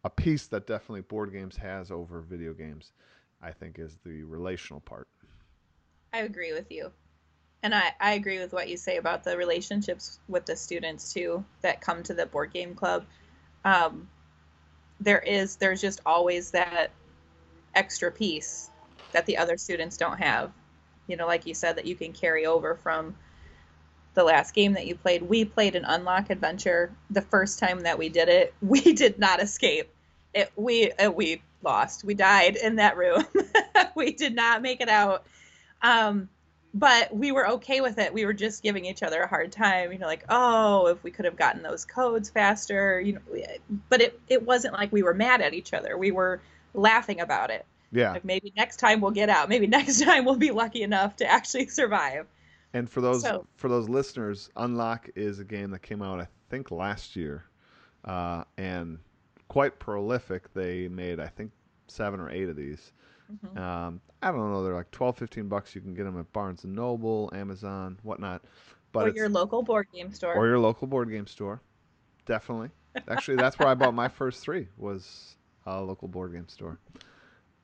a 0.03 0.09
piece 0.09 0.45
that 0.47 0.67
definitely 0.67 1.01
board 1.01 1.31
games 1.31 1.57
has 1.57 1.89
over 1.89 2.21
video 2.21 2.53
games, 2.53 2.91
I 3.41 3.51
think, 3.51 3.79
is 3.79 3.97
the 4.05 4.21
relational 4.23 4.81
part. 4.81 5.07
I 6.15 6.19
agree 6.19 6.53
with 6.53 6.71
you. 6.71 6.91
And 7.61 7.75
I, 7.75 7.91
I 7.99 8.13
agree 8.13 8.39
with 8.39 8.53
what 8.53 8.69
you 8.69 8.77
say 8.77 8.95
about 8.95 9.25
the 9.25 9.35
relationships 9.37 10.19
with 10.29 10.45
the 10.45 10.55
students 10.55 11.11
too 11.11 11.43
that 11.61 11.81
come 11.81 12.03
to 12.03 12.13
the 12.13 12.25
board 12.25 12.53
game 12.53 12.73
club. 12.73 13.05
Um, 13.65 14.07
there 15.01 15.19
is 15.19 15.57
there's 15.57 15.81
just 15.81 15.99
always 16.05 16.51
that 16.51 16.91
extra 17.75 18.11
piece 18.11 18.69
that 19.11 19.25
the 19.25 19.37
other 19.37 19.57
students 19.57 19.97
don't 19.97 20.17
have. 20.19 20.53
You 21.07 21.17
know, 21.17 21.27
like 21.27 21.45
you 21.45 21.53
said, 21.53 21.75
that 21.75 21.85
you 21.85 21.95
can 21.95 22.13
carry 22.13 22.45
over 22.45 22.75
from 22.75 23.15
the 24.13 24.23
last 24.23 24.53
game 24.53 24.73
that 24.73 24.87
you 24.87 24.95
played. 24.95 25.21
We 25.21 25.43
played 25.43 25.75
an 25.75 25.83
unlock 25.85 26.29
adventure. 26.29 26.91
The 27.09 27.21
first 27.21 27.59
time 27.59 27.81
that 27.81 27.97
we 27.97 28.07
did 28.07 28.29
it, 28.29 28.53
we 28.61 28.79
did 28.93 29.19
not 29.19 29.41
escape. 29.41 29.89
It 30.33 30.49
we 30.55 30.93
uh, 30.93 31.11
we 31.11 31.41
lost. 31.61 32.05
We 32.05 32.13
died 32.13 32.55
in 32.55 32.77
that 32.77 32.95
room. 32.95 33.25
we 33.95 34.11
did 34.13 34.33
not 34.33 34.61
make 34.61 34.79
it 34.79 34.89
out. 34.89 35.25
Um, 35.85 36.29
but 36.73 37.15
we 37.15 37.31
were 37.31 37.47
okay 37.47 37.79
with 37.79 37.97
it. 37.99 38.13
We 38.13 38.25
were 38.25 38.33
just 38.33 38.61
giving 38.61 38.83
each 38.85 39.01
other 39.01 39.21
a 39.21 39.27
hard 39.27 39.51
time, 39.51 39.93
you 39.93 39.97
know, 39.97 40.07
like, 40.07 40.25
oh, 40.27 40.87
if 40.87 41.01
we 41.03 41.11
could 41.11 41.23
have 41.25 41.37
gotten 41.37 41.63
those 41.63 41.85
codes 41.85 42.29
faster, 42.29 42.99
you 42.99 43.13
know. 43.13 43.21
But 43.89 44.01
it 44.01 44.19
it 44.27 44.43
wasn't 44.43 44.73
like 44.73 44.91
we 44.91 45.01
were 45.03 45.13
mad 45.13 45.41
at 45.41 45.53
each 45.53 45.73
other. 45.73 45.97
We 45.97 46.11
were 46.11 46.41
laughing 46.73 47.21
about 47.21 47.49
it. 47.49 47.65
Yeah, 47.91 48.11
Like 48.11 48.25
maybe 48.25 48.51
next 48.57 48.77
time 48.77 48.99
we'll 48.99 49.11
get 49.11 49.29
out. 49.29 49.47
Maybe 49.47 49.67
next 49.79 50.01
time 50.03 50.25
we'll 50.25 50.35
be 50.35 50.51
lucky 50.51 50.81
enough 50.83 51.15
to 51.17 51.25
actually 51.25 51.67
survive. 51.67 52.27
and 52.73 52.89
for 52.89 52.99
those 52.99 53.21
So- 53.21 53.45
for 53.55 53.69
those 53.69 53.87
listeners, 53.87 54.49
Unlock 54.57 55.09
is 55.15 55.39
a 55.39 55.45
game 55.45 55.71
that 55.71 55.81
came 55.81 56.01
out 56.01 56.19
I 56.19 56.27
think 56.49 56.71
last 56.71 57.15
year, 57.15 57.45
uh, 58.03 58.43
and 58.57 58.99
quite 59.47 59.79
prolific. 59.79 60.53
They 60.53 60.89
made 60.89 61.21
I 61.21 61.27
think 61.27 61.51
seven 61.87 62.19
or 62.19 62.29
eight 62.29 62.49
of 62.49 62.57
these. 62.57 62.91
Mhm. 63.31 63.57
Um, 63.57 64.01
I 64.21 64.31
don't 64.31 64.51
know. 64.51 64.63
They're 64.63 64.73
like 64.75 64.91
12, 64.91 65.17
15 65.17 65.47
bucks. 65.47 65.73
You 65.75 65.81
can 65.81 65.93
get 65.93 66.03
them 66.03 66.19
at 66.19 66.31
Barnes 66.33 66.63
and 66.63 66.73
Noble, 66.75 67.29
Amazon, 67.33 67.97
whatnot. 68.03 68.43
But 68.91 69.07
or 69.07 69.11
your 69.15 69.29
local 69.29 69.61
board 69.63 69.87
game 69.91 70.11
store. 70.13 70.33
or 70.35 70.47
your 70.47 70.59
local 70.59 70.87
board 70.87 71.09
game 71.09 71.27
store, 71.27 71.61
definitely. 72.25 72.69
Actually, 73.09 73.37
that's 73.37 73.59
where 73.59 73.67
I 73.67 73.73
bought 73.73 73.93
my 73.93 74.07
first 74.07 74.41
three. 74.41 74.67
Was 74.77 75.35
a 75.65 75.81
local 75.81 76.07
board 76.07 76.31
game 76.33 76.47
store. 76.47 76.79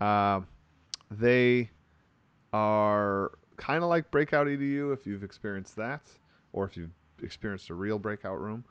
Uh, 0.02 0.42
they 1.10 1.70
are 2.54 3.32
kind 3.58 3.84
of 3.84 3.90
like 3.90 4.12
Breakout 4.12 4.48
EDU 4.48 4.92
if 4.94 5.06
you've 5.06 5.24
experienced 5.24 5.76
that, 5.78 6.02
or 6.54 6.66
if 6.66 6.76
you've 6.76 6.92
experienced 7.24 7.70
a 7.70 7.74
real 7.76 8.00
breakout 8.00 8.40
room. 8.42 8.64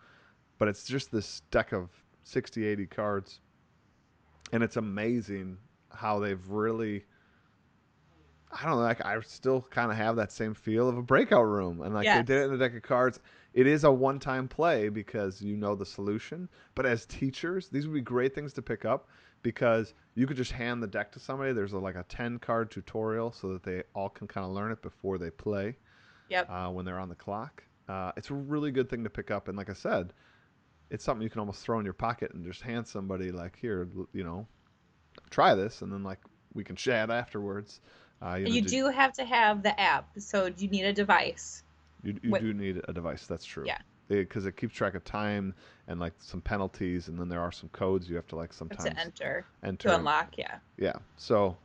But 0.58 0.68
it's 0.68 0.84
just 0.84 1.10
this 1.10 1.40
deck 1.50 1.72
of 1.72 1.88
60, 2.24 2.66
80 2.66 2.86
cards. 2.86 3.40
And 4.52 4.62
it's 4.62 4.76
amazing 4.76 5.56
how 5.92 6.18
they've 6.18 6.48
really. 6.48 7.04
I 8.52 8.64
don't 8.64 8.72
know. 8.72 8.78
Like 8.78 9.04
I 9.04 9.20
still 9.20 9.62
kind 9.70 9.90
of 9.92 9.96
have 9.96 10.16
that 10.16 10.32
same 10.32 10.54
feel 10.54 10.88
of 10.88 10.96
a 10.98 11.02
breakout 11.02 11.44
room, 11.46 11.82
and 11.82 11.94
like 11.94 12.04
Yes. 12.04 12.18
they 12.18 12.34
did 12.34 12.42
it 12.42 12.44
in 12.46 12.50
the 12.52 12.58
deck 12.58 12.74
of 12.76 12.82
cards. 12.82 13.20
It 13.52 13.66
is 13.66 13.84
a 13.84 13.90
one-time 13.90 14.48
play 14.48 14.88
because 14.88 15.40
you 15.42 15.56
know 15.56 15.74
the 15.74 15.86
solution. 15.86 16.48
But 16.74 16.86
as 16.86 17.06
teachers, 17.06 17.68
these 17.68 17.86
would 17.86 17.94
be 17.94 18.00
great 18.00 18.34
things 18.34 18.52
to 18.54 18.62
pick 18.62 18.84
up 18.84 19.08
because 19.42 19.94
you 20.14 20.26
could 20.26 20.36
just 20.36 20.52
hand 20.52 20.82
the 20.82 20.86
deck 20.86 21.10
to 21.12 21.20
somebody. 21.20 21.52
There's 21.52 21.72
a, 21.72 21.78
like 21.78 21.96
a 21.96 22.04
10-card 22.04 22.70
tutorial 22.70 23.32
so 23.32 23.52
that 23.52 23.62
they 23.62 23.82
all 23.94 24.08
can 24.08 24.28
kind 24.28 24.44
of 24.44 24.52
learn 24.52 24.70
it 24.70 24.82
before 24.82 25.18
they 25.18 25.30
play 25.30 25.76
Yep. 26.28 26.48
uh, 26.50 26.68
when 26.70 26.84
they're 26.84 26.98
on 27.00 27.08
the 27.08 27.14
clock. 27.16 27.64
Uh, 27.88 28.12
it's 28.16 28.30
a 28.30 28.34
really 28.34 28.70
good 28.70 28.88
thing 28.88 29.02
to 29.02 29.10
pick 29.10 29.30
up, 29.32 29.48
and 29.48 29.56
like 29.56 29.70
I 29.70 29.74
said, 29.74 30.12
it's 30.90 31.02
something 31.02 31.22
you 31.22 31.30
can 31.30 31.40
almost 31.40 31.62
throw 31.64 31.78
in 31.80 31.84
your 31.84 31.94
pocket 31.94 32.32
and 32.34 32.44
just 32.44 32.62
hand 32.62 32.86
somebody 32.86 33.32
like, 33.32 33.56
here, 33.60 33.88
you 34.12 34.22
know, 34.22 34.46
try 35.30 35.54
this, 35.54 35.82
and 35.82 35.92
then 35.92 36.02
like 36.02 36.18
we 36.54 36.64
can 36.64 36.76
chat 36.76 37.10
afterwards. 37.10 37.80
Uh, 38.22 38.34
you 38.34 38.44
know, 38.44 38.50
you 38.50 38.62
do- 38.62 38.68
do 38.68 38.88
have 38.88 39.12
to 39.14 39.24
have 39.24 39.62
the 39.62 39.78
app, 39.80 40.08
so 40.18 40.50
you 40.58 40.68
need 40.68 40.84
a 40.84 40.92
device. 40.92 41.62
you, 42.02 42.18
you 42.22 42.30
Wait. 42.30 42.42
do 42.42 42.52
need 42.52 42.80
a 42.88 42.92
device. 42.92 43.26
That's 43.26 43.44
true. 43.44 43.64
Yeah. 43.66 43.78
Because 44.08 44.44
it, 44.44 44.56
keeps 44.56 44.74
track 44.74 44.94
of 44.96 45.04
time 45.04 45.54
and 45.86 46.00
like 46.00 46.14
some 46.18 46.40
penalties, 46.40 47.06
and 47.08 47.18
then 47.18 47.28
there 47.28 47.40
are 47.40 47.52
some 47.52 47.68
codes 47.68 48.10
you 48.10 48.16
have 48.16 48.26
to 48.28 48.36
like 48.36 48.50
to 48.50 48.56
sometimes 48.56 48.84
enter 48.98 49.46
enter. 49.62 49.88
to 49.88 49.94
unlock. 49.96 50.36
Yeah. 50.36 50.56
Yeah. 50.76 50.94
So, 51.16 51.56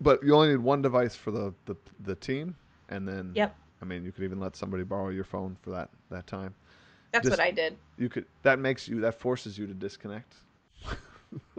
but 0.00 0.22
you 0.24 0.34
only 0.34 0.48
need 0.48 0.58
one 0.58 0.82
device 0.82 1.14
for 1.14 1.30
the 1.30 1.54
the, 1.66 1.76
the 2.00 2.16
team, 2.16 2.56
and 2.88 3.06
then 3.06 3.32
Yep. 3.36 3.54
I 3.80 3.84
mean, 3.84 4.04
you 4.04 4.10
could 4.12 4.24
even 4.24 4.40
let 4.40 4.56
somebody 4.56 4.82
borrow 4.82 5.10
your 5.10 5.24
phone 5.24 5.56
for 5.62 5.70
that 5.70 5.90
that 6.10 6.26
time. 6.26 6.54
That's 7.12 7.28
Just- 7.28 7.38
what 7.38 7.46
I 7.46 7.52
did. 7.52 7.76
You 7.98 8.08
could 8.08 8.26
that 8.42 8.58
makes 8.58 8.88
you 8.88 9.00
that 9.02 9.14
forces 9.14 9.56
you 9.56 9.66
to 9.68 9.74
disconnect. 9.74 10.34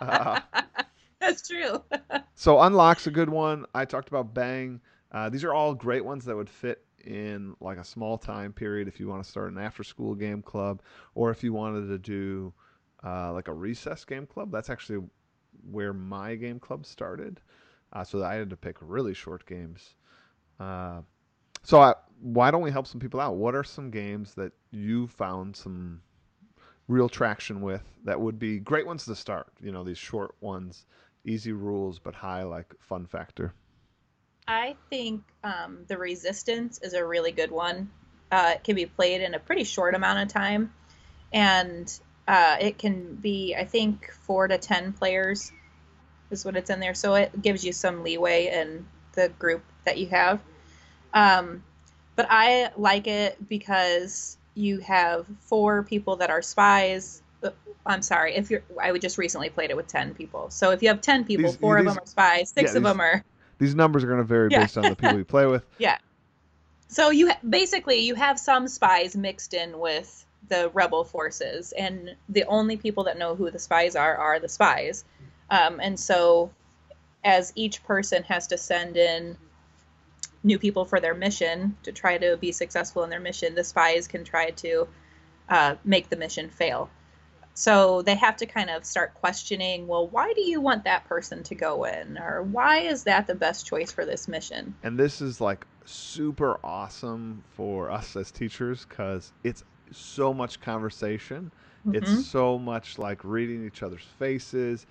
Uh, 0.00 0.40
That's 1.20 1.46
true. 1.48 1.82
So 2.38 2.60
unlock's 2.60 3.06
a 3.06 3.10
good 3.10 3.30
one. 3.30 3.64
I 3.74 3.86
talked 3.86 4.08
about 4.08 4.34
bang. 4.34 4.82
Uh, 5.10 5.30
these 5.30 5.42
are 5.42 5.54
all 5.54 5.72
great 5.74 6.04
ones 6.04 6.26
that 6.26 6.36
would 6.36 6.50
fit 6.50 6.84
in 7.04 7.54
like 7.60 7.78
a 7.78 7.84
small 7.84 8.18
time 8.18 8.52
period 8.52 8.88
if 8.88 9.00
you 9.00 9.08
want 9.08 9.24
to 9.24 9.28
start 9.28 9.50
an 9.50 9.56
after 9.58 9.82
school 9.82 10.14
game 10.14 10.42
club 10.42 10.82
or 11.14 11.30
if 11.30 11.42
you 11.42 11.54
wanted 11.54 11.88
to 11.88 11.98
do 11.98 12.52
uh, 13.02 13.32
like 13.32 13.48
a 13.48 13.52
recess 13.54 14.04
game 14.04 14.26
club. 14.26 14.52
That's 14.52 14.68
actually 14.68 15.06
where 15.70 15.94
my 15.94 16.34
game 16.34 16.60
club 16.60 16.84
started. 16.84 17.40
Uh, 17.94 18.04
so 18.04 18.22
I 18.22 18.34
had 18.34 18.50
to 18.50 18.56
pick 18.56 18.76
really 18.82 19.14
short 19.14 19.46
games. 19.46 19.94
Uh, 20.60 21.00
so 21.62 21.80
I, 21.80 21.94
why 22.20 22.50
don't 22.50 22.62
we 22.62 22.70
help 22.70 22.86
some 22.86 23.00
people 23.00 23.20
out? 23.20 23.36
What 23.36 23.54
are 23.54 23.64
some 23.64 23.90
games 23.90 24.34
that 24.34 24.52
you 24.70 25.06
found 25.06 25.56
some 25.56 26.02
real 26.88 27.08
traction 27.08 27.60
with 27.60 27.82
that 28.04 28.20
would 28.20 28.38
be 28.38 28.58
great 28.58 28.86
ones 28.86 29.04
to 29.06 29.14
start? 29.14 29.48
You 29.60 29.72
know, 29.72 29.84
these 29.84 29.98
short 29.98 30.34
ones 30.40 30.84
easy 31.24 31.52
rules 31.52 31.98
but 31.98 32.14
high 32.14 32.44
like 32.44 32.72
fun 32.80 33.06
factor. 33.06 33.52
I 34.48 34.76
think 34.90 35.22
um, 35.42 35.80
the 35.88 35.98
Resistance 35.98 36.78
is 36.82 36.94
a 36.94 37.04
really 37.04 37.32
good 37.32 37.50
one. 37.50 37.90
Uh, 38.30 38.52
it 38.54 38.64
can 38.64 38.76
be 38.76 38.86
played 38.86 39.20
in 39.20 39.34
a 39.34 39.38
pretty 39.38 39.64
short 39.64 39.94
amount 39.94 40.20
of 40.20 40.28
time, 40.28 40.72
and 41.32 41.92
uh, 42.28 42.56
it 42.60 42.78
can 42.78 43.16
be, 43.16 43.56
I 43.56 43.64
think, 43.64 44.10
four 44.12 44.46
to 44.46 44.58
ten 44.58 44.92
players 44.92 45.50
is 46.30 46.44
what 46.44 46.56
it's 46.56 46.70
in 46.70 46.80
there. 46.80 46.94
So 46.94 47.14
it 47.14 47.42
gives 47.42 47.64
you 47.64 47.72
some 47.72 48.02
leeway 48.04 48.48
in 48.48 48.86
the 49.12 49.28
group 49.30 49.64
that 49.84 49.98
you 49.98 50.06
have. 50.08 50.40
Um, 51.12 51.62
but 52.14 52.26
I 52.30 52.70
like 52.76 53.06
it 53.06 53.48
because 53.48 54.35
you 54.56 54.78
have 54.80 55.26
four 55.40 55.82
people 55.84 56.16
that 56.16 56.30
are 56.30 56.42
spies. 56.42 57.22
Uh, 57.42 57.50
I'm 57.84 58.02
sorry, 58.02 58.34
if 58.34 58.50
you're, 58.50 58.62
I 58.82 58.90
would 58.90 59.00
just 59.02 59.18
recently 59.18 59.50
played 59.50 59.70
it 59.70 59.76
with 59.76 59.86
ten 59.86 60.14
people. 60.14 60.50
So 60.50 60.70
if 60.70 60.82
you 60.82 60.88
have 60.88 61.00
ten 61.00 61.24
people, 61.24 61.50
These- 61.50 61.56
four 61.60 61.78
of 61.78 61.84
them 61.84 61.98
are 61.98 62.06
spies, 62.06 62.50
six 62.50 62.72
yeah, 62.72 62.78
of 62.78 62.82
these- 62.82 62.90
them 62.90 63.00
are 63.00 63.24
These 63.58 63.74
numbers 63.74 64.02
are 64.04 64.06
going 64.08 64.18
to 64.18 64.24
vary 64.24 64.48
Yeah. 64.50 64.60
based 64.60 64.76
on 64.76 64.84
the 64.84 64.96
people 64.96 65.16
you 65.18 65.24
play 65.24 65.46
with. 65.46 65.62
Yeah. 65.78 65.96
So 66.88 67.10
you 67.10 67.28
ha- 67.28 67.38
basically 67.48 68.00
you 68.00 68.14
have 68.14 68.38
some 68.38 68.68
spies 68.68 69.16
mixed 69.16 69.54
in 69.54 69.78
with 69.78 70.24
the 70.48 70.70
rebel 70.74 71.04
forces, 71.04 71.72
and 71.72 72.14
the 72.28 72.44
only 72.44 72.76
people 72.76 73.04
that 73.04 73.18
know 73.18 73.34
who 73.34 73.50
the 73.50 73.58
spies 73.58 73.96
are 73.96 74.16
are 74.16 74.38
the 74.38 74.48
spies. 74.48 75.04
Um, 75.50 75.80
and 75.80 75.98
so, 75.98 76.50
as 77.24 77.52
each 77.56 77.82
person 77.84 78.22
has 78.24 78.46
to 78.48 78.56
send 78.58 78.96
in 78.96 79.36
new 80.46 80.58
people 80.58 80.84
for 80.84 81.00
their 81.00 81.14
mission 81.14 81.76
to 81.82 81.92
try 81.92 82.16
to 82.16 82.36
be 82.36 82.52
successful 82.52 83.02
in 83.02 83.10
their 83.10 83.20
mission, 83.20 83.54
the 83.54 83.64
spies 83.64 84.06
can 84.06 84.24
try 84.24 84.50
to 84.50 84.86
uh, 85.48 85.74
make 85.84 86.08
the 86.08 86.16
mission 86.16 86.48
fail. 86.48 86.88
So 87.54 88.02
they 88.02 88.14
have 88.14 88.36
to 88.36 88.46
kind 88.46 88.70
of 88.70 88.84
start 88.84 89.14
questioning, 89.14 89.86
well, 89.86 90.06
why 90.06 90.32
do 90.34 90.42
you 90.42 90.60
want 90.60 90.84
that 90.84 91.06
person 91.06 91.42
to 91.44 91.54
go 91.54 91.84
in, 91.84 92.18
or 92.18 92.42
why 92.42 92.80
is 92.80 93.04
that 93.04 93.26
the 93.26 93.34
best 93.34 93.66
choice 93.66 93.90
for 93.90 94.04
this 94.04 94.28
mission? 94.28 94.74
And 94.82 94.98
this 94.98 95.20
is 95.20 95.40
like 95.40 95.66
super 95.84 96.60
awesome 96.62 97.42
for 97.54 97.90
us 97.90 98.14
as 98.14 98.30
teachers 98.30 98.86
because 98.88 99.32
it's 99.42 99.64
so 99.90 100.34
much 100.34 100.60
conversation. 100.60 101.50
Mhm. 101.86 101.96
It's 101.96 102.26
so 102.26 102.58
much 102.58 102.98
like 102.98 103.24
reading 103.24 103.64
each 103.66 103.82
other's 103.82 104.04
faces, 104.18 104.86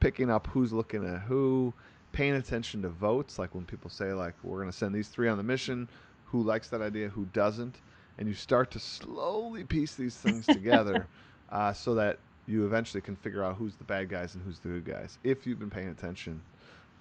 picking 0.00 0.30
up 0.30 0.48
who's 0.48 0.72
looking 0.72 1.06
at 1.06 1.22
who, 1.22 1.72
paying 2.12 2.34
attention 2.34 2.82
to 2.82 2.88
votes. 2.88 3.38
Like 3.38 3.54
when 3.54 3.64
people 3.64 3.90
say, 3.90 4.12
like, 4.12 4.34
we're 4.42 4.58
going 4.58 4.70
to 4.70 4.76
send 4.76 4.94
these 4.94 5.08
three 5.08 5.28
on 5.28 5.36
the 5.36 5.42
mission, 5.42 5.88
who 6.26 6.42
likes 6.42 6.68
that 6.68 6.80
idea, 6.82 7.08
who 7.08 7.26
doesn't. 7.32 7.76
And 8.18 8.28
you 8.28 8.34
start 8.34 8.70
to 8.72 8.78
slowly 8.78 9.64
piece 9.64 9.94
these 9.94 10.16
things 10.16 10.46
together 10.52 11.06
uh, 11.50 11.72
so 11.72 11.94
that 11.94 12.18
you 12.46 12.66
eventually 12.66 13.00
can 13.00 13.16
figure 13.16 13.44
out 13.44 13.56
who's 13.56 13.76
the 13.76 13.84
bad 13.84 14.08
guys 14.08 14.34
and 14.34 14.44
who's 14.44 14.58
the 14.58 14.68
good 14.68 14.84
guys 14.84 15.18
if 15.24 15.46
you've 15.46 15.58
been 15.58 15.70
paying 15.70 15.88
attention. 15.88 16.40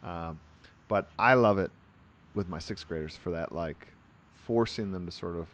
Um, 0.03 0.39
but 0.87 1.09
I 1.17 1.33
love 1.33 1.57
it 1.57 1.71
with 2.35 2.47
my 2.49 2.59
sixth 2.59 2.87
graders 2.87 3.15
for 3.15 3.31
that, 3.31 3.51
like 3.51 3.87
forcing 4.45 4.91
them 4.91 5.05
to 5.05 5.11
sort 5.11 5.35
of 5.37 5.47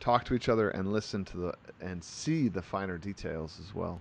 talk 0.00 0.24
to 0.24 0.34
each 0.34 0.48
other 0.48 0.70
and 0.70 0.92
listen 0.92 1.24
to 1.24 1.36
the 1.36 1.54
and 1.80 2.02
see 2.02 2.48
the 2.48 2.62
finer 2.62 2.98
details 2.98 3.58
as 3.60 3.74
well. 3.74 4.00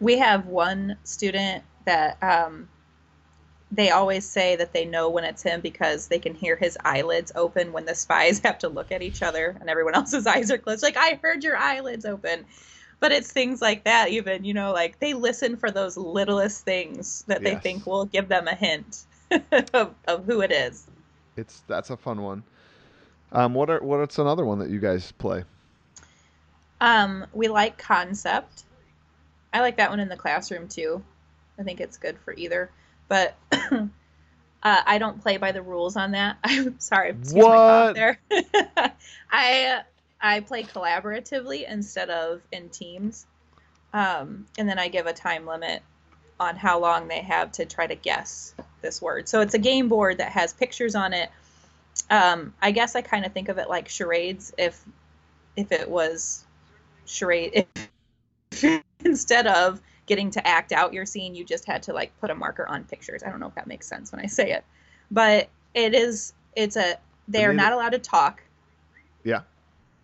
we 0.00 0.16
have 0.18 0.46
one 0.46 0.96
student 1.04 1.64
that 1.84 2.22
um, 2.22 2.68
they 3.70 3.90
always 3.90 4.26
say 4.28 4.56
that 4.56 4.72
they 4.72 4.84
know 4.84 5.10
when 5.10 5.24
it's 5.24 5.42
him 5.42 5.60
because 5.60 6.08
they 6.08 6.18
can 6.18 6.34
hear 6.34 6.56
his 6.56 6.78
eyelids 6.84 7.32
open 7.34 7.72
when 7.72 7.84
the 7.84 7.94
spies 7.94 8.38
have 8.44 8.58
to 8.60 8.68
look 8.68 8.90
at 8.92 9.02
each 9.02 9.22
other 9.22 9.56
and 9.60 9.68
everyone 9.68 9.94
else's 9.96 10.26
eyes 10.26 10.50
are 10.50 10.58
closed. 10.58 10.82
Like, 10.82 10.96
I 10.96 11.18
heard 11.22 11.44
your 11.44 11.56
eyelids 11.56 12.04
open. 12.04 12.44
But 13.00 13.12
it's 13.12 13.30
things 13.30 13.62
like 13.62 13.84
that, 13.84 14.08
even, 14.08 14.44
you 14.44 14.54
know, 14.54 14.72
like 14.72 14.98
they 14.98 15.14
listen 15.14 15.56
for 15.56 15.70
those 15.70 15.96
littlest 15.96 16.64
things 16.64 17.22
that 17.28 17.44
they 17.44 17.54
think 17.54 17.86
will 17.86 18.06
give 18.06 18.28
them 18.28 18.48
a 18.48 18.56
hint 18.56 19.04
of, 19.72 19.94
of 20.08 20.24
who 20.24 20.40
it 20.40 20.50
is. 20.50 20.88
It's 21.36 21.62
that's 21.68 21.90
a 21.90 21.96
fun 21.96 22.22
one. 22.22 22.42
Um, 23.30 23.54
what 23.54 23.70
are 23.70 23.80
what's 23.80 24.18
another 24.18 24.44
one 24.44 24.58
that 24.58 24.70
you 24.70 24.80
guys 24.80 25.12
play? 25.12 25.44
Um, 26.80 27.24
we 27.32 27.46
like 27.46 27.78
concept. 27.78 28.64
I 29.52 29.60
like 29.60 29.76
that 29.76 29.90
one 29.90 30.00
in 30.00 30.08
the 30.08 30.16
classroom 30.16 30.66
too. 30.66 31.02
I 31.56 31.62
think 31.62 31.80
it's 31.80 31.96
good 31.96 32.18
for 32.18 32.32
either. 32.34 32.70
But 33.08 33.36
uh, 33.52 33.88
I 34.62 34.98
don't 34.98 35.20
play 35.20 35.36
by 35.36 35.52
the 35.52 35.62
rules 35.62 35.96
on 35.96 36.12
that. 36.12 36.38
I'm 36.44 36.78
sorry. 36.78 37.10
Excuse 37.10 37.44
my 37.44 37.56
cough 37.56 37.86
What? 37.86 37.94
there. 37.94 38.18
I 39.30 39.82
I 40.20 40.40
play 40.40 40.64
collaboratively 40.64 41.70
instead 41.70 42.10
of 42.10 42.42
in 42.52 42.68
teams, 42.70 43.26
um, 43.92 44.46
and 44.58 44.68
then 44.68 44.78
I 44.78 44.88
give 44.88 45.06
a 45.06 45.12
time 45.12 45.46
limit 45.46 45.82
on 46.40 46.56
how 46.56 46.78
long 46.78 47.08
they 47.08 47.20
have 47.20 47.52
to 47.52 47.64
try 47.64 47.86
to 47.86 47.94
guess 47.94 48.54
this 48.80 49.02
word. 49.02 49.28
So 49.28 49.40
it's 49.40 49.54
a 49.54 49.58
game 49.58 49.88
board 49.88 50.18
that 50.18 50.30
has 50.32 50.52
pictures 50.52 50.94
on 50.94 51.12
it. 51.12 51.30
Um, 52.10 52.54
I 52.62 52.70
guess 52.70 52.94
I 52.94 53.02
kind 53.02 53.26
of 53.26 53.32
think 53.32 53.48
of 53.48 53.58
it 53.58 53.68
like 53.68 53.88
charades 53.88 54.52
if 54.56 54.80
if 55.56 55.72
it 55.72 55.88
was 55.88 56.44
charade 57.06 57.66
if 58.52 58.82
instead 59.04 59.46
of 59.46 59.80
getting 60.08 60.30
to 60.32 60.46
act 60.46 60.72
out 60.72 60.92
your 60.92 61.06
scene 61.06 61.34
you 61.34 61.44
just 61.44 61.64
had 61.64 61.82
to 61.84 61.92
like 61.92 62.12
put 62.20 62.30
a 62.30 62.34
marker 62.34 62.66
on 62.68 62.84
pictures. 62.84 63.22
I 63.22 63.30
don't 63.30 63.38
know 63.38 63.46
if 63.46 63.54
that 63.54 63.66
makes 63.66 63.86
sense 63.86 64.10
when 64.10 64.20
i 64.20 64.26
say 64.26 64.50
it. 64.50 64.64
But 65.10 65.48
it 65.74 65.94
is 65.94 66.32
it's 66.56 66.76
a 66.76 66.96
they're 67.28 67.52
not 67.52 67.72
allowed 67.72 67.90
to 67.90 67.98
talk. 67.98 68.42
Yeah. 69.22 69.42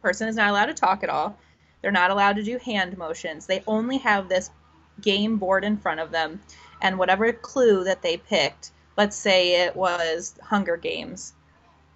person 0.02 0.28
is 0.28 0.37
not 0.37 0.50
allowed 0.50 0.66
to 0.66 0.75
talk 0.75 1.02
at 1.02 1.08
all. 1.08 1.37
They're 1.80 1.90
not 1.90 2.11
allowed 2.11 2.37
to 2.37 2.42
do 2.42 2.58
hand 2.58 2.96
motions. 2.96 3.46
They 3.46 3.62
only 3.66 3.99
have 3.99 4.28
this 4.28 4.50
game 5.00 5.38
board 5.38 5.64
in 5.64 5.76
front 5.76 6.00
of 6.00 6.11
them 6.11 6.40
and 6.80 6.99
whatever 6.99 7.32
clue 7.32 7.82
that 7.84 8.02
they 8.02 8.16
picked 8.16 8.70
let's 8.96 9.16
say 9.16 9.64
it 9.64 9.75
was 9.75 10.34
hunger 10.40 10.76
games 10.76 11.32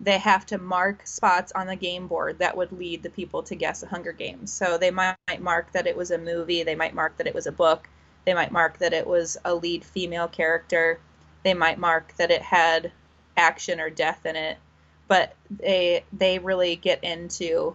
they 0.01 0.19
have 0.19 0.47
to 0.47 0.59
mark 0.59 1.07
spots 1.07 1.53
on 1.53 1.67
the 1.67 1.77
game 1.77 2.07
board 2.07 2.39
that 2.39 2.57
would 2.57 2.71
lead 2.73 3.03
the 3.03 3.11
people 3.11 3.43
to 3.43 3.55
guess 3.55 3.83
a 3.83 3.87
Hunger 3.87 4.13
Games. 4.13 4.53
So 4.53 4.79
they 4.79 4.91
might 4.91 5.17
mark 5.41 5.73
that 5.73 5.87
it 5.87 5.97
was 5.97 6.11
a 6.11 6.19
movie, 6.19 6.63
they 6.63 6.77
might 6.77 6.95
mark 6.95 7.17
that 7.17 7.27
it 7.27 7.35
was 7.35 7.47
a 7.47 7.53
book, 7.53 7.89
they 8.29 8.35
might 8.35 8.53
mark 8.53 8.77
that 8.77 8.93
it 8.93 9.07
was 9.07 9.39
a 9.47 9.55
lead 9.55 9.83
female 9.83 10.29
character, 10.29 11.01
they 11.45 11.55
might 11.55 11.79
mark 11.79 12.15
that 12.19 12.31
it 12.31 12.43
had 12.43 12.93
action 13.39 13.81
or 13.81 13.89
death 13.89 14.27
in 14.27 14.37
it. 14.37 14.59
But 15.07 15.35
they 15.49 16.05
they 16.13 16.39
really 16.39 16.77
get 16.77 17.03
into 17.03 17.75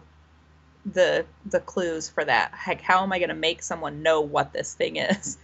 the 0.85 1.25
the 1.47 1.59
clues 1.59 2.07
for 2.07 2.23
that. 2.23 2.53
Like 2.67 2.81
how 2.81 3.01
am 3.01 3.11
I 3.11 3.17
going 3.17 3.29
to 3.29 3.35
make 3.35 3.63
someone 3.63 4.03
know 4.03 4.21
what 4.21 4.53
this 4.53 4.75
thing 4.75 4.97
is? 4.97 5.39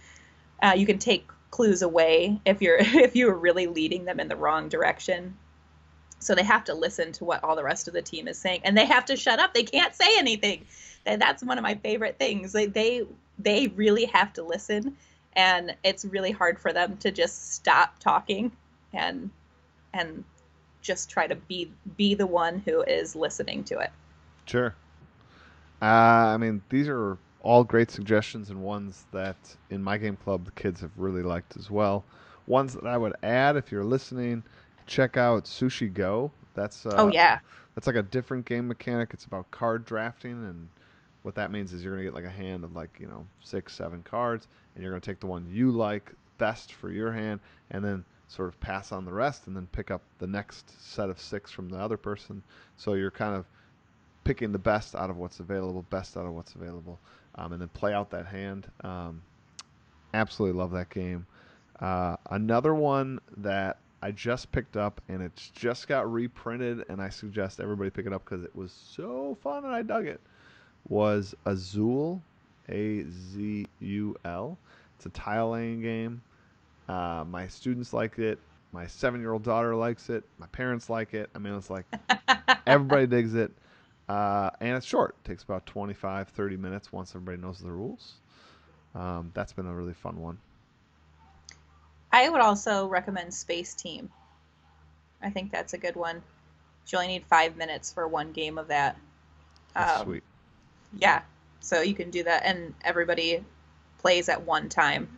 Uh, 0.62 0.74
you 0.76 0.86
can 0.86 1.00
take 1.00 1.26
clues 1.50 1.82
away 1.82 2.40
if 2.44 2.62
you're 2.62 2.76
if 2.80 3.16
you 3.16 3.28
are 3.30 3.36
really 3.36 3.66
leading 3.66 4.04
them 4.04 4.20
in 4.20 4.28
the 4.28 4.36
wrong 4.36 4.68
direction 4.68 5.36
so 6.20 6.34
they 6.34 6.44
have 6.44 6.64
to 6.64 6.74
listen 6.74 7.12
to 7.12 7.24
what 7.24 7.42
all 7.42 7.56
the 7.56 7.64
rest 7.64 7.88
of 7.88 7.94
the 7.94 8.02
team 8.02 8.28
is 8.28 8.38
saying. 8.38 8.60
And 8.62 8.76
they 8.76 8.84
have 8.84 9.06
to 9.06 9.16
shut 9.16 9.40
up. 9.40 9.54
They 9.54 9.62
can't 9.62 9.94
say 9.94 10.18
anything. 10.18 10.66
And 11.06 11.20
that's 11.20 11.42
one 11.42 11.58
of 11.58 11.62
my 11.62 11.74
favorite 11.74 12.18
things. 12.18 12.54
Like 12.54 12.74
they 12.74 13.06
they 13.38 13.68
really 13.68 14.04
have 14.04 14.32
to 14.34 14.42
listen. 14.42 14.96
And 15.34 15.74
it's 15.82 16.04
really 16.04 16.30
hard 16.30 16.58
for 16.58 16.72
them 16.72 16.98
to 16.98 17.10
just 17.10 17.54
stop 17.54 17.98
talking 17.98 18.52
and 18.92 19.30
and 19.94 20.24
just 20.82 21.10
try 21.10 21.26
to 21.26 21.34
be 21.34 21.70
be 21.96 22.14
the 22.14 22.26
one 22.26 22.58
who 22.58 22.82
is 22.82 23.16
listening 23.16 23.64
to 23.64 23.78
it. 23.78 23.90
Sure. 24.44 24.74
Uh, 25.82 26.34
i 26.34 26.36
mean 26.36 26.60
these 26.68 26.88
are 26.88 27.16
all 27.42 27.64
great 27.64 27.90
suggestions 27.90 28.50
and 28.50 28.62
ones 28.62 29.06
that 29.12 29.36
in 29.70 29.82
my 29.82 29.96
game 29.96 30.16
club 30.16 30.44
the 30.44 30.50
kids 30.50 30.82
have 30.82 30.90
really 30.98 31.22
liked 31.22 31.56
as 31.56 31.70
well. 31.70 32.04
Ones 32.46 32.74
that 32.74 32.86
i 32.86 32.98
would 32.98 33.14
add 33.22 33.56
if 33.56 33.72
you're 33.72 33.84
listening 33.84 34.42
check 34.90 35.16
out 35.16 35.44
Sushi 35.44 35.92
Go. 35.92 36.30
That's 36.54 36.84
uh, 36.84 36.94
oh 36.96 37.08
yeah. 37.08 37.38
That's 37.74 37.86
like 37.86 37.96
a 37.96 38.02
different 38.02 38.44
game 38.44 38.68
mechanic. 38.68 39.10
It's 39.14 39.24
about 39.24 39.50
card 39.50 39.86
drafting, 39.86 40.32
and 40.32 40.68
what 41.22 41.34
that 41.36 41.50
means 41.50 41.72
is 41.72 41.82
you're 41.82 41.94
gonna 41.94 42.04
get 42.04 42.12
like 42.12 42.24
a 42.24 42.30
hand 42.30 42.64
of 42.64 42.74
like 42.74 42.90
you 43.00 43.06
know 43.06 43.24
six, 43.42 43.74
seven 43.74 44.02
cards, 44.02 44.48
and 44.74 44.82
you're 44.82 44.92
gonna 44.92 45.00
take 45.00 45.20
the 45.20 45.26
one 45.26 45.46
you 45.48 45.70
like 45.70 46.12
best 46.36 46.74
for 46.74 46.90
your 46.90 47.12
hand, 47.12 47.40
and 47.70 47.82
then 47.82 48.04
sort 48.28 48.48
of 48.48 48.60
pass 48.60 48.92
on 48.92 49.04
the 49.04 49.12
rest, 49.12 49.46
and 49.46 49.56
then 49.56 49.66
pick 49.72 49.90
up 49.90 50.02
the 50.18 50.26
next 50.26 50.70
set 50.82 51.08
of 51.08 51.20
six 51.20 51.50
from 51.50 51.68
the 51.68 51.78
other 51.78 51.96
person. 51.96 52.42
So 52.76 52.94
you're 52.94 53.10
kind 53.10 53.34
of 53.34 53.46
picking 54.24 54.52
the 54.52 54.58
best 54.58 54.94
out 54.94 55.08
of 55.08 55.16
what's 55.16 55.40
available, 55.40 55.82
best 55.88 56.16
out 56.16 56.26
of 56.26 56.32
what's 56.32 56.54
available, 56.56 56.98
um, 57.36 57.52
and 57.52 57.62
then 57.62 57.68
play 57.68 57.94
out 57.94 58.10
that 58.10 58.26
hand. 58.26 58.66
Um, 58.82 59.22
absolutely 60.12 60.58
love 60.58 60.72
that 60.72 60.90
game. 60.90 61.26
Uh, 61.78 62.16
another 62.30 62.74
one 62.74 63.20
that 63.38 63.78
I 64.02 64.10
just 64.12 64.50
picked 64.52 64.76
up 64.76 65.00
and 65.08 65.22
it's 65.22 65.50
just 65.50 65.86
got 65.88 66.10
reprinted, 66.10 66.84
and 66.88 67.02
I 67.02 67.08
suggest 67.08 67.60
everybody 67.60 67.90
pick 67.90 68.06
it 68.06 68.12
up 68.12 68.24
because 68.24 68.44
it 68.44 68.54
was 68.54 68.72
so 68.72 69.36
fun 69.42 69.64
and 69.64 69.74
I 69.74 69.82
dug 69.82 70.06
it. 70.06 70.20
Was 70.88 71.34
Azul, 71.44 72.22
A 72.68 73.04
Z 73.10 73.66
U 73.80 74.16
L. 74.24 74.58
It's 74.96 75.06
a 75.06 75.10
tile 75.10 75.50
laying 75.50 75.82
game. 75.82 76.22
Uh, 76.88 77.24
my 77.28 77.46
students 77.46 77.92
like 77.92 78.18
it. 78.18 78.38
My 78.72 78.86
seven 78.86 79.20
year 79.20 79.32
old 79.32 79.42
daughter 79.42 79.74
likes 79.74 80.08
it. 80.10 80.24
My 80.38 80.46
parents 80.48 80.88
like 80.88 81.14
it. 81.14 81.28
I 81.34 81.38
mean, 81.38 81.54
it's 81.54 81.70
like 81.70 81.84
everybody 82.66 83.06
digs 83.06 83.34
it. 83.34 83.52
Uh, 84.08 84.50
and 84.60 84.76
it's 84.76 84.86
short. 84.86 85.14
It 85.24 85.28
takes 85.28 85.42
about 85.44 85.66
25, 85.66 86.28
30 86.28 86.56
minutes 86.56 86.92
once 86.92 87.10
everybody 87.14 87.38
knows 87.38 87.60
the 87.60 87.70
rules. 87.70 88.14
Um, 88.94 89.30
that's 89.34 89.52
been 89.52 89.66
a 89.66 89.74
really 89.74 89.94
fun 89.94 90.20
one. 90.20 90.38
I 92.12 92.28
would 92.28 92.40
also 92.40 92.86
recommend 92.86 93.32
Space 93.32 93.74
Team. 93.74 94.10
I 95.22 95.30
think 95.30 95.52
that's 95.52 95.74
a 95.74 95.78
good 95.78 95.96
one. 95.96 96.22
You 96.88 96.98
only 96.98 97.12
need 97.12 97.26
five 97.26 97.56
minutes 97.56 97.92
for 97.92 98.08
one 98.08 98.32
game 98.32 98.58
of 98.58 98.68
that. 98.68 98.96
That's 99.74 100.00
um, 100.00 100.06
sweet. 100.06 100.24
Yeah, 100.98 101.22
so 101.60 101.82
you 101.82 101.94
can 101.94 102.10
do 102.10 102.24
that, 102.24 102.42
and 102.44 102.74
everybody 102.82 103.44
plays 103.98 104.28
at 104.28 104.44
one 104.44 104.68
time. 104.68 105.08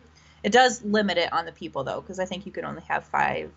It 0.43 0.51
does 0.51 0.83
limit 0.83 1.17
it 1.17 1.31
on 1.33 1.45
the 1.45 1.51
people 1.51 1.83
though, 1.83 2.01
because 2.01 2.19
I 2.19 2.25
think 2.25 2.45
you 2.45 2.51
can 2.51 2.65
only 2.65 2.83
have 2.83 3.05
five, 3.05 3.51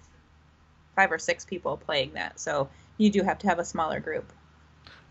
five 0.95 1.13
or 1.13 1.19
six 1.19 1.45
people 1.45 1.77
playing 1.77 2.13
that. 2.15 2.39
So 2.41 2.71
you 2.97 3.11
do 3.11 3.23
have 3.23 3.39
to 3.41 3.49
have 3.49 3.59
a 3.59 3.65
smaller 3.65 4.01
group. 4.01 4.33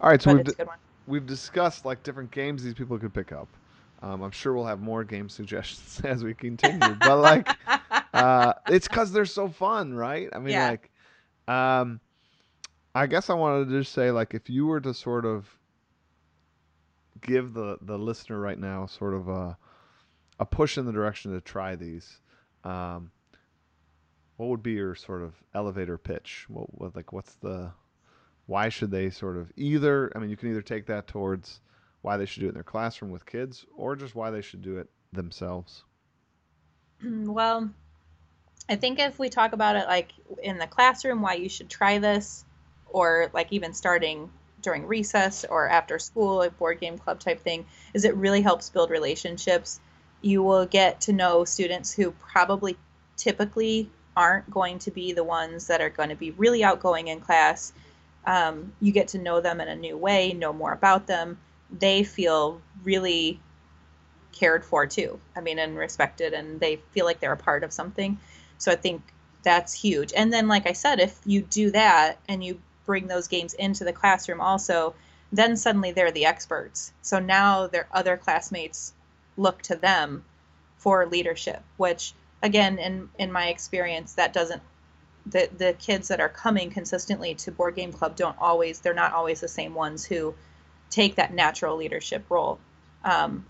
All 0.02 0.10
right, 0.10 0.22
so 0.22 0.34
we've, 0.34 0.44
di- 0.44 0.66
we've 1.06 1.26
discussed 1.26 1.86
like 1.86 2.02
different 2.02 2.32
games 2.32 2.64
these 2.64 2.74
people 2.74 2.98
could 2.98 3.14
pick 3.14 3.32
up. 3.32 3.50
Um, 4.02 4.22
I'm 4.22 4.32
sure 4.32 4.54
we'll 4.54 4.66
have 4.66 4.82
more 4.82 5.04
game 5.04 5.30
suggestions 5.30 6.02
as 6.04 6.24
we 6.24 6.34
continue, 6.34 6.96
but 6.96 7.18
like 7.20 7.50
uh, 8.15 8.54
it's 8.67 8.88
because 8.88 9.12
they're 9.12 9.25
so 9.25 9.49
fun, 9.49 9.93
right? 9.93 10.30
I 10.34 10.39
mean, 10.39 10.54
yeah. 10.54 10.69
like, 10.69 10.91
um, 11.47 11.99
I 12.93 13.08
guess 13.08 13.30
I 13.30 13.34
wanted 13.34 13.69
to 13.69 13.80
just 13.80 13.93
say, 13.93 14.12
like, 14.12 14.34
if 14.34 14.49
you 14.49 14.65
were 14.65 14.82
to 14.82 14.93
sort 14.93 15.25
of 15.25 15.47
give 17.21 17.54
the 17.54 17.78
the 17.82 17.97
listener 17.97 18.39
right 18.39 18.60
now 18.60 18.86
sort 18.86 19.13
of 19.13 19.28
a 19.28 19.58
a 20.39 20.45
push 20.45 20.78
in 20.78 20.86
the 20.86 20.91
direction 20.91 21.32
to 21.34 21.41
try 21.41 21.75
these, 21.75 22.19
um, 22.63 23.12
what 24.38 24.49
would 24.49 24.63
be 24.63 24.73
your 24.73 24.95
sort 24.95 25.23
of 25.23 25.34
elevator 25.54 25.97
pitch? 25.97 26.45
What, 26.47 26.67
what 26.80 26.95
like 26.95 27.13
what's 27.13 27.36
the 27.36 27.71
why 28.45 28.69
should 28.69 28.91
they 28.91 29.10
sort 29.10 29.38
of 29.38 29.51
either? 29.56 30.12
I 30.15 30.19
mean, 30.19 30.30
you 30.30 30.38
can 30.38 30.49
either 30.49 30.62
take 30.62 30.86
that 30.88 31.08
towards 31.08 31.62
why 32.01 32.17
they 32.17 32.25
should 32.25 32.41
do 32.41 32.45
it 32.45 32.49
in 32.49 32.56
their 32.56 32.63
classroom 32.63 33.12
with 33.12 33.25
kids, 33.25 33.65
or 33.75 33.95
just 33.95 34.15
why 34.15 34.30
they 34.30 34.41
should 34.41 34.62
do 34.62 34.78
it 34.78 34.89
themselves. 35.12 35.84
Well, 37.04 37.71
I 38.67 38.75
think 38.75 38.99
if 38.99 39.19
we 39.19 39.30
talk 39.30 39.54
about 39.54 39.75
it 39.75 39.88
like 39.88 40.12
in 40.41 40.58
the 40.58 40.67
classroom, 40.67 41.21
why 41.21 41.36
you 41.36 41.49
should 41.49 41.69
try 41.69 41.99
this, 41.99 42.45
or 42.88 43.30
like 43.34 43.51
even 43.51 43.73
starting 43.73 44.30
during 44.62 44.88
recess 44.88 45.45
or 45.47 45.69
after 45.69 45.99
school, 45.99 46.41
a 46.41 46.49
board 46.49 46.80
game 46.80 46.97
club 46.97 47.19
type 47.19 47.41
thing, 47.41 47.65
is 47.93 48.06
it 48.06 48.15
really 48.15 48.41
helps 48.41 48.69
build 48.69 48.89
relationships. 48.89 49.80
You 50.21 50.41
will 50.41 50.65
get 50.65 51.01
to 51.01 51.13
know 51.13 51.45
students 51.45 51.93
who 51.93 52.12
probably 52.12 52.78
typically 53.17 53.89
aren't 54.17 54.49
going 54.49 54.80
to 54.80 54.91
be 54.91 55.13
the 55.13 55.23
ones 55.23 55.67
that 55.67 55.82
are 55.82 55.89
going 55.89 56.10
to 56.10 56.15
be 56.15 56.32
really 56.32 56.63
outgoing 56.63 57.10
in 57.10 57.19
class. 57.19 57.73
Um, 58.25 58.73
you 58.82 58.91
get 58.91 59.10
to 59.10 59.19
know 59.19 59.41
them 59.41 59.62
in 59.62 59.67
a 59.67 59.75
new 59.75 59.97
way, 59.97 60.34
know 60.34 60.54
more 60.54 60.71
about 60.71 61.06
them. 61.06 61.38
They 61.69 62.04
feel 62.04 62.62
really 62.84 63.39
cared 64.32 64.65
for 64.65 64.88
too. 64.88 65.19
I 65.36 65.41
mean, 65.41 65.60
and 65.60 65.78
respected, 65.78 66.34
and 66.34 66.60
they 66.60 66.78
feel 66.91 67.06
like 67.06 67.19
they're 67.19 67.34
a 67.34 67.38
part 67.38 67.63
of 67.63 67.71
something. 67.71 68.17
So 68.58 68.72
I 68.72 68.76
think 68.76 69.02
that's 69.44 69.74
huge. 69.74 70.13
And 70.15 70.34
then, 70.34 70.48
like 70.48 70.68
I 70.68 70.74
said, 70.74 71.00
if 71.00 71.20
you 71.26 71.41
do 71.41 71.72
that 71.72 72.18
and 72.28 72.44
you 72.44 72.60
bring 72.86 73.08
those 73.08 73.28
games 73.28 73.54
into 73.54 73.84
the 73.84 73.94
classroom 73.94 74.41
also, 74.41 74.96
then 75.32 75.58
suddenly 75.58 75.91
they're 75.91 76.12
the 76.12 76.26
experts. 76.26 76.91
So 77.02 77.20
now 77.20 77.68
their 77.68 77.88
other 77.91 78.18
classmates 78.18 78.94
look 79.38 79.62
to 79.63 79.76
them 79.76 80.24
for 80.78 81.06
leadership, 81.06 81.62
which 81.78 82.13
again, 82.41 82.78
in 82.78 83.10
in 83.18 83.32
my 83.32 83.48
experience, 83.48 84.13
that 84.13 84.34
doesn't 84.34 84.62
the 85.26 85.50
the 85.58 85.74
kids 85.74 86.10
that 86.10 86.22
are 86.22 86.30
coming 86.30 86.70
consistently 86.70 87.36
to 87.36 87.52
board 87.52 87.76
game 87.76 87.91
club 87.91 88.15
don't 88.15 88.38
always 88.39 88.80
they're 88.80 88.94
not 88.94 89.13
always 89.13 89.41
the 89.41 89.48
same 89.48 89.74
ones 89.74 90.06
who 90.06 90.36
take 90.89 91.15
that 91.15 91.34
natural 91.34 91.76
leadership 91.76 92.24
role. 92.30 92.60
Um, 93.04 93.46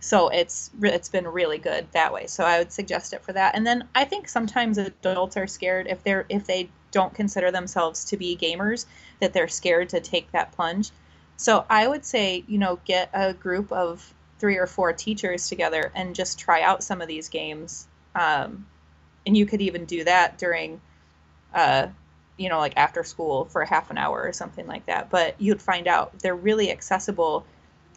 so 0.00 0.28
it's 0.28 0.70
it's 0.82 1.08
been 1.08 1.26
really 1.26 1.58
good 1.58 1.86
that 1.92 2.12
way. 2.12 2.26
So 2.26 2.44
i 2.44 2.58
would 2.58 2.72
suggest 2.72 3.12
it 3.12 3.22
for 3.22 3.32
that. 3.32 3.54
And 3.54 3.66
then 3.66 3.88
i 3.94 4.04
think 4.04 4.28
sometimes 4.28 4.78
adults 4.78 5.36
are 5.36 5.46
scared 5.46 5.86
if 5.86 6.02
they're 6.04 6.26
if 6.28 6.46
they 6.46 6.68
don't 6.90 7.14
consider 7.14 7.50
themselves 7.50 8.04
to 8.06 8.16
be 8.16 8.36
gamers 8.36 8.86
that 9.20 9.32
they're 9.32 9.48
scared 9.48 9.90
to 9.90 10.00
take 10.00 10.30
that 10.32 10.52
plunge. 10.52 10.90
So 11.36 11.64
i 11.68 11.86
would 11.86 12.04
say 12.04 12.44
you 12.46 12.58
know 12.58 12.78
get 12.84 13.10
a 13.12 13.34
group 13.34 13.72
of 13.72 14.14
three 14.38 14.56
or 14.56 14.66
four 14.66 14.92
teachers 14.92 15.48
together 15.48 15.90
and 15.94 16.14
just 16.14 16.38
try 16.38 16.62
out 16.62 16.82
some 16.82 17.00
of 17.00 17.08
these 17.08 17.28
games. 17.28 17.86
Um, 18.14 18.66
and 19.26 19.36
you 19.36 19.46
could 19.46 19.60
even 19.60 19.84
do 19.84 20.04
that 20.04 20.38
during 20.38 20.80
uh, 21.54 21.88
you 22.36 22.48
know 22.48 22.58
like 22.58 22.74
after 22.76 23.02
school 23.02 23.46
for 23.46 23.64
half 23.64 23.90
an 23.90 23.98
hour 23.98 24.22
or 24.22 24.32
something 24.32 24.66
like 24.66 24.86
that. 24.86 25.10
But 25.10 25.40
you'd 25.40 25.60
find 25.60 25.88
out 25.88 26.18
they're 26.20 26.36
really 26.36 26.70
accessible 26.70 27.44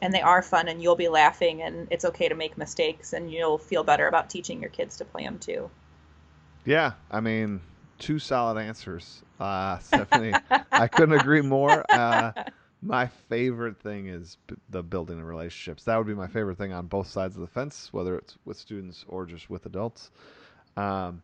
and 0.02 0.14
they 0.14 0.22
are 0.22 0.42
fun 0.42 0.68
and 0.68 0.82
you'll 0.82 0.96
be 0.96 1.08
laughing 1.08 1.62
and 1.62 1.88
it's 1.92 2.06
okay 2.06 2.28
to 2.28 2.36
make 2.36 2.58
mistakes 2.58 3.14
and 3.14 3.32
you'll 3.32 3.58
feel 3.58 3.84
better 3.84 4.08
about 4.08 4.30
teaching 4.30 4.60
your 4.60 4.70
kids 4.70 4.98
to 4.98 5.06
play 5.06 5.24
them 5.24 5.38
too. 5.40 5.70
Yeah 6.66 6.94
i 7.10 7.20
mean 7.20 7.62
two 8.00 8.20
solid 8.20 8.60
answers. 8.60 9.22
Uh, 9.40 9.78
stephanie 9.80 10.34
i 10.72 10.88
couldn't 10.88 11.20
agree 11.20 11.42
more. 11.42 11.86
Uh, 11.92 12.32
my 12.82 13.08
favorite 13.08 13.80
thing 13.80 14.08
is 14.08 14.38
b- 14.48 14.56
the 14.70 14.82
building 14.82 15.20
of 15.20 15.26
relationships. 15.26 15.84
That 15.84 15.98
would 15.98 16.08
be 16.08 16.16
my 16.16 16.28
favorite 16.28 16.58
thing 16.58 16.74
on 16.74 16.88
both 16.88 17.08
sides 17.08 17.36
of 17.36 17.42
the 17.42 17.48
fence 17.48 17.90
whether 17.92 18.16
it's 18.16 18.38
with 18.46 18.58
students 18.58 19.06
or 19.08 19.26
just 19.26 19.50
with 19.50 19.66
adults. 19.66 20.10
Um, 20.78 21.22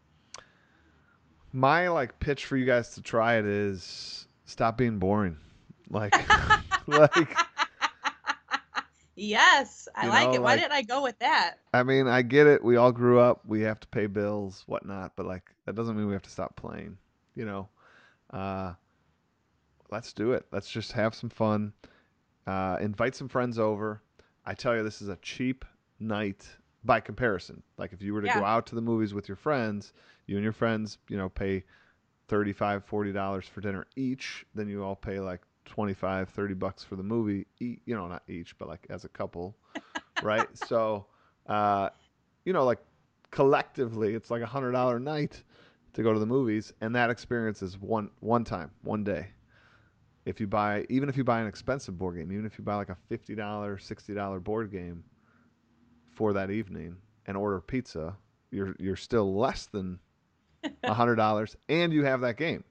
my 1.54 1.88
like 1.88 2.20
pitch 2.20 2.46
for 2.46 2.58
you 2.58 2.66
guys 2.66 2.94
to 2.96 3.02
try 3.02 3.38
it 3.38 3.46
is 3.46 4.28
stop 4.46 4.78
being 4.78 5.00
boring. 5.00 5.38
Like 5.90 6.14
like 6.88 7.38
Yes, 9.18 9.90
I 9.96 10.06
you 10.06 10.10
like 10.10 10.30
know, 10.30 10.34
it. 10.34 10.42
Why 10.42 10.56
like, 10.56 10.62
didn't 10.62 10.72
I 10.74 10.84
go 10.84 11.04
with 11.04 11.20
that? 11.20 11.58
I 11.74 11.84
mean, 11.84 12.08
I 12.08 12.22
get 12.22 12.48
it. 12.48 12.64
We 12.64 12.78
all 12.78 12.92
grew 12.92 13.20
up. 13.20 13.46
We 13.46 13.62
have 13.62 13.80
to 13.82 13.88
pay 13.88 14.08
bills, 14.08 14.64
whatnot. 14.68 15.16
But 15.16 15.26
like, 15.26 15.52
that 15.66 15.76
doesn't 15.76 15.98
mean 15.98 16.08
we 16.08 16.14
have 16.14 16.24
to 16.24 16.30
stop 16.30 16.56
playing. 16.56 16.98
You 17.36 17.46
know, 17.46 17.70
uh, 18.32 18.74
let's 19.92 20.14
do 20.14 20.34
it. 20.34 20.46
Let's 20.52 20.70
just 20.70 20.92
have 20.94 21.16
some 21.16 21.30
fun. 21.30 21.74
Uh, 22.46 22.78
invite 22.82 23.16
some 23.16 23.30
friends 23.30 23.60
over. 23.60 24.02
I 24.46 24.54
tell 24.54 24.76
you, 24.76 24.84
this 24.84 25.02
is 25.02 25.10
a 25.10 25.18
cheap 25.18 25.66
night 26.00 26.48
by 26.84 27.00
comparison. 27.00 27.64
Like 27.78 27.94
if 27.94 28.02
you 28.02 28.14
were 28.14 28.22
to 28.22 28.28
Yeah. 28.28 28.40
go 28.40 28.46
out 28.46 28.66
to 28.68 28.76
the 28.76 28.82
movies 28.82 29.14
with 29.14 29.28
your 29.28 29.36
friends, 29.38 29.94
you 30.28 30.36
and 30.38 30.44
your 30.44 30.54
friends, 30.54 30.98
you 31.10 31.18
know, 31.18 31.30
pay 31.30 31.64
35 32.28 32.86
40 32.86 33.14
dollars 33.14 33.48
for 33.48 33.62
dinner 33.62 33.88
each, 33.96 34.46
then 34.56 34.68
you 34.70 34.84
all 34.84 34.96
pay 34.96 35.20
like 35.20 35.42
25 35.68 36.30
30 36.30 36.54
bucks 36.56 36.84
for 36.84 36.96
the 36.96 37.04
movie, 37.04 37.46
you 37.60 37.78
know, 37.88 38.08
not 38.08 38.24
each, 38.28 38.58
but 38.58 38.68
like 38.68 38.86
as 38.90 39.06
a 39.06 39.10
couple, 39.10 39.56
right? 40.24 40.48
So, 40.56 41.06
uh, 41.48 41.90
you 42.46 42.54
know, 42.54 42.66
like 42.66 42.80
collectively, 43.32 44.16
it's 44.16 44.32
like 44.32 44.42
a 44.42 44.46
hundred 44.48 44.72
dollar 44.72 45.00
night 45.00 45.44
to 45.94 46.04
go 46.04 46.14
to 46.14 46.20
the 46.20 46.26
movies, 46.26 46.74
and 46.82 46.96
that 46.96 47.10
experience 47.10 47.62
is 47.62 47.78
one 47.80 48.10
one 48.20 48.44
time, 48.44 48.72
one 48.84 49.04
day. 49.04 49.28
If 50.26 50.40
you 50.40 50.48
buy, 50.48 50.86
even 50.90 51.08
if 51.08 51.16
you 51.16 51.24
buy 51.24 51.40
an 51.40 51.48
expensive 51.48 51.98
board 51.98 52.18
game, 52.18 52.32
even 52.32 52.46
if 52.46 52.58
you 52.58 52.64
buy 52.64 52.76
like 52.76 52.90
a 52.90 52.98
fifty 53.10 53.36
dollar, 53.36 53.78
sixty 53.78 54.14
dollar 54.14 54.40
board 54.40 54.72
game 54.72 55.04
for 56.14 56.34
that 56.34 56.50
evening 56.52 56.98
and 57.26 57.38
order 57.38 57.62
pizza, 57.62 58.16
you're 58.52 58.76
you're 58.80 58.96
still 58.96 59.36
less 59.36 59.68
than 59.68 60.00
a 60.84 60.94
hundred 60.94 61.16
dollars, 61.16 61.56
and 61.70 61.94
you 61.94 62.04
have 62.04 62.22
that 62.22 62.38
game. 62.38 62.64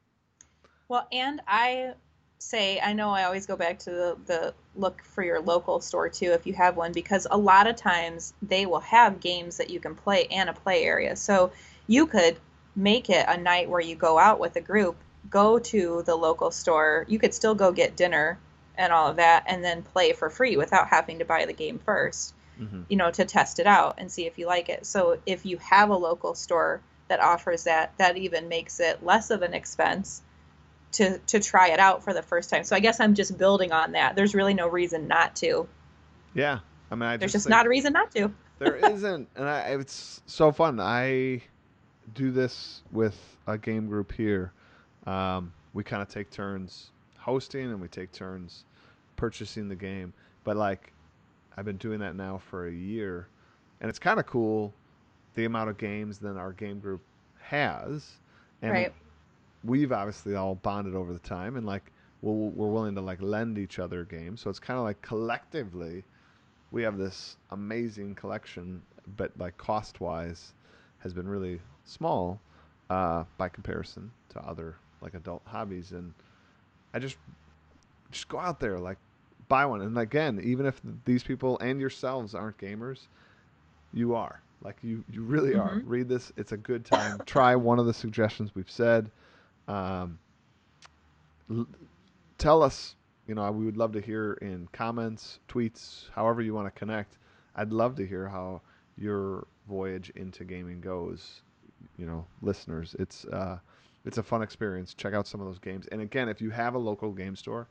Well, 0.88 1.08
and 1.10 1.40
I 1.46 1.94
say, 2.38 2.80
I 2.80 2.92
know 2.92 3.10
I 3.10 3.24
always 3.24 3.46
go 3.46 3.56
back 3.56 3.78
to 3.80 3.90
the, 3.90 4.16
the 4.26 4.54
look 4.74 5.02
for 5.02 5.22
your 5.22 5.40
local 5.40 5.80
store 5.80 6.08
too, 6.08 6.32
if 6.32 6.46
you 6.46 6.54
have 6.54 6.76
one, 6.76 6.92
because 6.92 7.26
a 7.30 7.36
lot 7.36 7.66
of 7.66 7.76
times 7.76 8.34
they 8.42 8.66
will 8.66 8.80
have 8.80 9.20
games 9.20 9.56
that 9.56 9.70
you 9.70 9.80
can 9.80 9.94
play 9.94 10.26
and 10.30 10.48
a 10.48 10.52
play 10.52 10.84
area. 10.84 11.16
So 11.16 11.52
you 11.86 12.06
could 12.06 12.38
make 12.74 13.10
it 13.10 13.24
a 13.28 13.36
night 13.36 13.68
where 13.68 13.80
you 13.80 13.96
go 13.96 14.18
out 14.18 14.38
with 14.38 14.56
a 14.56 14.60
group, 14.60 14.96
go 15.30 15.58
to 15.58 16.02
the 16.04 16.14
local 16.14 16.50
store. 16.50 17.04
You 17.08 17.18
could 17.18 17.34
still 17.34 17.54
go 17.54 17.72
get 17.72 17.96
dinner 17.96 18.38
and 18.76 18.92
all 18.92 19.08
of 19.08 19.16
that, 19.16 19.44
and 19.46 19.64
then 19.64 19.82
play 19.82 20.12
for 20.12 20.28
free 20.28 20.56
without 20.56 20.88
having 20.88 21.18
to 21.20 21.24
buy 21.24 21.46
the 21.46 21.52
game 21.54 21.78
first 21.78 22.34
Mm-hmm. 22.60 22.82
you 22.88 22.96
know, 22.96 23.10
to 23.10 23.24
test 23.26 23.58
it 23.58 23.66
out 23.66 23.96
and 23.98 24.10
see 24.10 24.26
if 24.26 24.38
you 24.38 24.46
like 24.46 24.70
it. 24.70 24.86
So 24.86 25.18
if 25.26 25.44
you 25.44 25.58
have 25.58 25.90
a 25.90 25.96
local 25.96 26.34
store 26.34 26.80
that 27.08 27.20
offers 27.20 27.64
that, 27.64 27.92
that 27.98 28.16
even 28.16 28.48
makes 28.48 28.80
it 28.80 29.04
less 29.04 29.30
of 29.30 29.42
an 29.42 29.52
expense 29.52 30.22
to 30.92 31.18
to 31.18 31.40
try 31.40 31.68
it 31.68 31.78
out 31.80 32.02
for 32.02 32.12
the 32.14 32.22
first 32.22 32.50
time. 32.50 32.64
So 32.64 32.76
I 32.76 32.80
guess 32.80 33.00
I'm 33.00 33.14
just 33.14 33.36
building 33.38 33.72
on 33.72 33.92
that. 33.92 34.16
There's 34.16 34.34
really 34.34 34.54
no 34.54 34.68
reason 34.68 35.08
not 35.08 35.36
to. 35.36 35.68
Yeah, 36.34 36.60
I 36.90 36.94
mean, 36.94 37.02
I 37.02 37.16
There's 37.16 37.32
just 37.32 37.44
just 37.44 37.50
not 37.50 37.66
a 37.66 37.68
reason 37.68 37.92
not 37.92 38.10
to. 38.12 38.32
there 38.58 38.76
isn't, 38.92 39.28
and 39.36 39.48
I, 39.48 39.60
it's 39.70 40.22
so 40.26 40.52
fun. 40.52 40.80
I 40.80 41.42
do 42.14 42.30
this 42.30 42.82
with 42.92 43.18
a 43.46 43.58
game 43.58 43.86
group 43.86 44.12
here. 44.12 44.52
Um, 45.06 45.52
we 45.72 45.82
kind 45.84 46.02
of 46.02 46.08
take 46.08 46.30
turns 46.30 46.90
hosting, 47.18 47.64
and 47.64 47.80
we 47.80 47.88
take 47.88 48.12
turns 48.12 48.64
purchasing 49.16 49.68
the 49.68 49.76
game. 49.76 50.12
But 50.44 50.56
like, 50.56 50.92
I've 51.56 51.64
been 51.64 51.78
doing 51.78 52.00
that 52.00 52.16
now 52.16 52.38
for 52.38 52.66
a 52.68 52.72
year, 52.72 53.28
and 53.80 53.88
it's 53.88 53.98
kind 53.98 54.20
of 54.20 54.26
cool 54.26 54.72
the 55.34 55.44
amount 55.44 55.68
of 55.70 55.78
games 55.78 56.18
that 56.18 56.36
our 56.36 56.52
game 56.52 56.78
group 56.80 57.02
has, 57.40 58.10
and 58.62 58.72
Right. 58.72 58.92
We've 59.66 59.92
obviously 59.92 60.34
all 60.34 60.54
bonded 60.54 60.94
over 60.94 61.12
the 61.12 61.18
time, 61.18 61.56
and 61.56 61.66
like 61.66 61.92
we'll, 62.22 62.50
we're 62.50 62.68
willing 62.68 62.94
to 62.94 63.00
like 63.00 63.20
lend 63.20 63.58
each 63.58 63.78
other 63.78 64.04
games. 64.04 64.40
So 64.40 64.50
it's 64.50 64.58
kind 64.58 64.78
of 64.78 64.84
like 64.84 65.00
collectively, 65.02 66.04
we 66.70 66.82
have 66.82 66.96
this 66.98 67.36
amazing 67.50 68.14
collection, 68.14 68.82
but 69.16 69.32
like 69.38 69.56
cost 69.58 70.00
wise, 70.00 70.52
has 70.98 71.12
been 71.12 71.28
really 71.28 71.60
small 71.84 72.40
uh, 72.90 73.24
by 73.38 73.48
comparison 73.48 74.10
to 74.30 74.40
other 74.40 74.76
like 75.00 75.14
adult 75.14 75.42
hobbies. 75.44 75.92
And 75.92 76.12
I 76.94 76.98
just 76.98 77.16
just 78.10 78.28
go 78.28 78.38
out 78.38 78.60
there 78.60 78.78
like 78.78 78.98
buy 79.48 79.66
one. 79.66 79.80
And 79.82 79.98
again, 79.98 80.40
even 80.42 80.66
if 80.66 80.80
these 81.04 81.22
people 81.22 81.58
and 81.58 81.80
yourselves 81.80 82.34
aren't 82.34 82.58
gamers, 82.58 83.00
you 83.92 84.14
are. 84.14 84.40
Like 84.62 84.76
you, 84.82 85.04
you 85.12 85.22
really 85.22 85.54
are. 85.54 85.76
Mhm. 85.76 85.82
Read 85.84 86.08
this; 86.08 86.32
it's 86.36 86.52
a 86.52 86.56
good 86.56 86.84
time. 86.84 87.20
Try 87.26 87.54
one 87.54 87.78
of 87.78 87.86
the 87.86 87.92
suggestions 87.94 88.54
we've 88.54 88.70
said. 88.70 89.10
Um, 89.68 90.18
l- 91.50 91.66
tell 92.38 92.62
us, 92.62 92.96
you 93.26 93.34
know, 93.34 93.50
we 93.52 93.64
would 93.64 93.76
love 93.76 93.92
to 93.92 94.00
hear 94.00 94.34
in 94.34 94.68
comments, 94.72 95.40
tweets, 95.48 96.08
however 96.10 96.42
you 96.42 96.54
want 96.54 96.72
to 96.72 96.78
connect. 96.78 97.18
I'd 97.56 97.72
love 97.72 97.96
to 97.96 98.06
hear 98.06 98.28
how 98.28 98.62
your 98.96 99.46
voyage 99.68 100.10
into 100.16 100.44
gaming 100.44 100.80
goes. 100.80 101.42
You 101.98 102.06
know, 102.06 102.26
listeners, 102.42 102.94
it's 102.98 103.24
uh, 103.26 103.58
it's 104.04 104.18
a 104.18 104.22
fun 104.22 104.42
experience. 104.42 104.94
Check 104.94 105.14
out 105.14 105.26
some 105.26 105.40
of 105.40 105.46
those 105.46 105.58
games. 105.58 105.86
And 105.88 106.00
again, 106.00 106.28
if 106.28 106.40
you 106.40 106.50
have 106.50 106.74
a 106.74 106.78
local 106.78 107.12
game 107.12 107.36
store, 107.36 107.68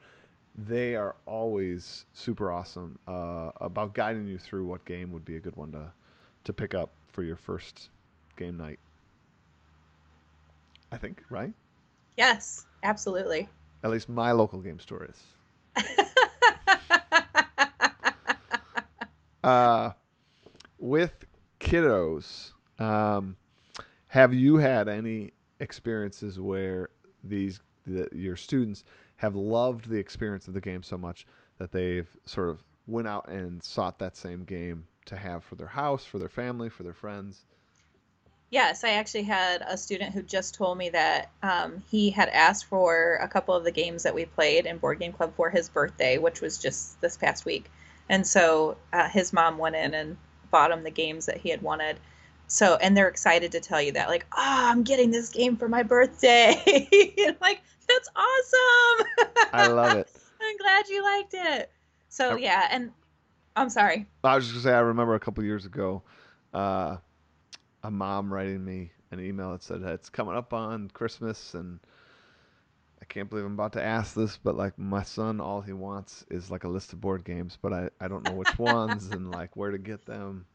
they 0.58 0.95
are 0.95 1.15
always 1.25 2.05
super 2.13 2.51
awesome 2.51 2.97
uh, 3.08 3.51
about 3.62 3.93
guiding 3.93 4.27
you 4.27 4.38
through 4.38 4.65
what 4.65 4.86
game 4.86 5.12
would 5.12 5.25
be 5.25 5.36
a 5.38 5.39
good 5.39 5.55
one 5.55 5.71
to 5.73 5.91
to 6.45 6.53
pick 6.53 6.75
up 6.75 6.91
for 7.08 7.23
your 7.23 7.36
first 7.36 7.89
game 8.38 8.58
night. 8.58 8.79
I 10.91 10.97
think, 10.97 11.23
right? 11.29 11.53
Yes, 12.17 12.65
absolutely. 12.84 13.49
At 13.84 13.91
least 13.91 14.10
my 14.10 14.32
local 14.32 14.60
game 14.60 14.80
store 14.80 15.06
is. 15.06 15.86
Uh, 19.45 19.91
with 20.80 21.23
kiddos, 21.60 22.51
um, 22.80 23.36
have 24.08 24.34
you 24.34 24.58
had 24.58 24.88
any 24.88 25.34
experiences 25.60 26.39
where 26.39 26.89
these 27.23 27.60
the, 27.86 28.10
your 28.12 28.36
students 28.36 28.84
have 29.17 29.36
loved 29.36 29.88
the 29.88 29.97
experience 29.97 30.47
of 30.47 30.56
the 30.56 30.62
game 30.62 30.82
so 30.82 30.97
much 30.97 31.28
that 31.60 31.71
they've 31.71 32.10
sort 32.25 32.49
of 32.49 32.63
went 32.88 33.08
out 33.08 33.28
and 33.30 33.63
sought 33.63 33.99
that 33.99 34.17
same 34.17 34.43
game 34.43 34.88
to 35.06 35.15
have 35.15 35.43
for 35.43 35.54
their 35.54 35.67
house, 35.67 36.04
for 36.04 36.17
their 36.17 36.28
family, 36.28 36.67
for 36.67 36.82
their 36.82 36.93
friends? 36.93 37.45
Yes, 38.51 38.84
I 38.84 38.91
actually 38.91 39.23
had 39.23 39.63
a 39.67 39.77
student 39.77 40.13
who 40.13 40.21
just 40.21 40.55
told 40.55 40.77
me 40.77 40.89
that 40.89 41.29
um, 41.43 41.84
he 41.89 42.10
had 42.10 42.29
asked 42.29 42.65
for 42.65 43.15
a 43.21 43.27
couple 43.27 43.53
of 43.55 43.63
the 43.63 43.71
games 43.71 44.03
that 44.03 44.13
we 44.15 44.25
played 44.25 44.65
in 44.65 44.77
Board 44.77 44.99
Game 44.99 45.12
Club 45.12 45.34
for 45.36 45.49
his 45.49 45.67
birthday, 45.67 46.17
which 46.17 46.41
was 46.41 46.58
just 46.58 47.01
this 47.01 47.17
past 47.17 47.45
week. 47.45 47.69
And 48.08 48.25
so 48.25 48.77
uh, 48.93 49.10
his 49.10 49.34
mom 49.34 49.58
went 49.58 49.75
in 49.75 49.93
and 49.93 50.15
bought 50.51 50.71
him 50.71 50.84
the 50.84 50.91
games 50.91 51.25
that 51.25 51.38
he 51.38 51.49
had 51.49 51.62
wanted. 51.62 51.99
So, 52.47 52.75
and 52.75 52.95
they're 52.95 53.08
excited 53.08 53.51
to 53.53 53.60
tell 53.60 53.81
you 53.81 53.91
that, 53.93 54.08
like, 54.08 54.25
oh, 54.31 54.38
I'm 54.69 54.84
getting 54.84 55.10
this 55.10 55.29
game 55.29 55.58
for 55.58 55.67
my 55.67 55.84
birthday. 55.84 56.55
Like, 57.41 57.62
that's 57.88 58.10
awesome. 58.15 59.08
I 59.53 59.67
love 59.67 59.93
it. 59.97 60.08
I'm 60.41 60.58
glad 60.58 60.88
you 60.88 61.03
liked 61.03 61.34
it. 61.34 61.71
So, 62.10 62.36
I- 62.36 62.38
yeah. 62.38 62.67
And 62.71 62.91
I'm 63.55 63.69
sorry. 63.69 64.05
I 64.23 64.36
was 64.36 64.45
just 64.45 64.55
gonna 64.55 64.63
say 64.63 64.77
I 64.77 64.81
remember 64.81 65.15
a 65.15 65.19
couple 65.19 65.43
years 65.43 65.65
ago, 65.65 66.03
uh, 66.53 66.97
a 67.86 67.91
mom 67.91 68.34
writing 68.34 68.63
me 68.65 68.91
an 69.12 69.19
email 69.19 69.52
that 69.52 69.63
said 69.63 69.82
it's 69.84 70.10
coming 70.10 70.36
up 70.36 70.54
on 70.54 70.89
Christmas 70.89 71.54
and 71.54 71.80
I 73.02 73.06
can't 73.06 73.30
believe 73.30 73.45
I'm 73.45 73.54
about 73.54 73.74
to 73.74 73.84
ask 73.84 74.15
this, 74.15 74.38
but 74.38 74.56
like 74.56 74.80
my 74.80 75.04
son, 75.04 75.39
all 75.39 75.62
he 75.62 75.74
wants 75.74 76.26
is 76.32 76.50
like 76.50 76.63
a 76.63 76.67
list 76.67 76.93
of 76.93 77.02
board 77.02 77.24
games, 77.24 77.58
but 77.62 77.71
I, 77.71 77.89
I 78.00 78.08
don't 78.08 78.24
know 78.24 78.34
which 78.34 78.58
ones 78.58 79.12
and 79.12 79.32
like 79.32 79.56
where 79.56 79.69
to 79.69 79.78
get 79.78 80.06
them. 80.06 80.48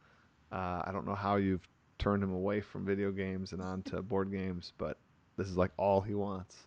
Uh, 0.50 0.82
I 0.84 0.90
don't 0.92 1.06
know 1.06 1.14
how 1.14 1.36
you've 1.36 1.66
turned 1.98 2.24
him 2.24 2.32
away 2.32 2.60
from 2.60 2.84
video 2.84 3.12
games 3.12 3.52
and 3.52 3.62
onto 3.62 4.02
board 4.02 4.32
games, 4.32 4.72
but 4.78 4.98
this 5.36 5.46
is 5.46 5.56
like 5.56 5.70
all 5.76 6.00
he 6.00 6.14
wants, 6.14 6.66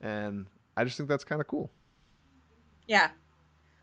and 0.00 0.46
I 0.76 0.82
just 0.82 0.96
think 0.96 1.08
that's 1.08 1.22
kind 1.22 1.40
of 1.40 1.46
cool. 1.46 1.70
Yeah. 2.88 3.10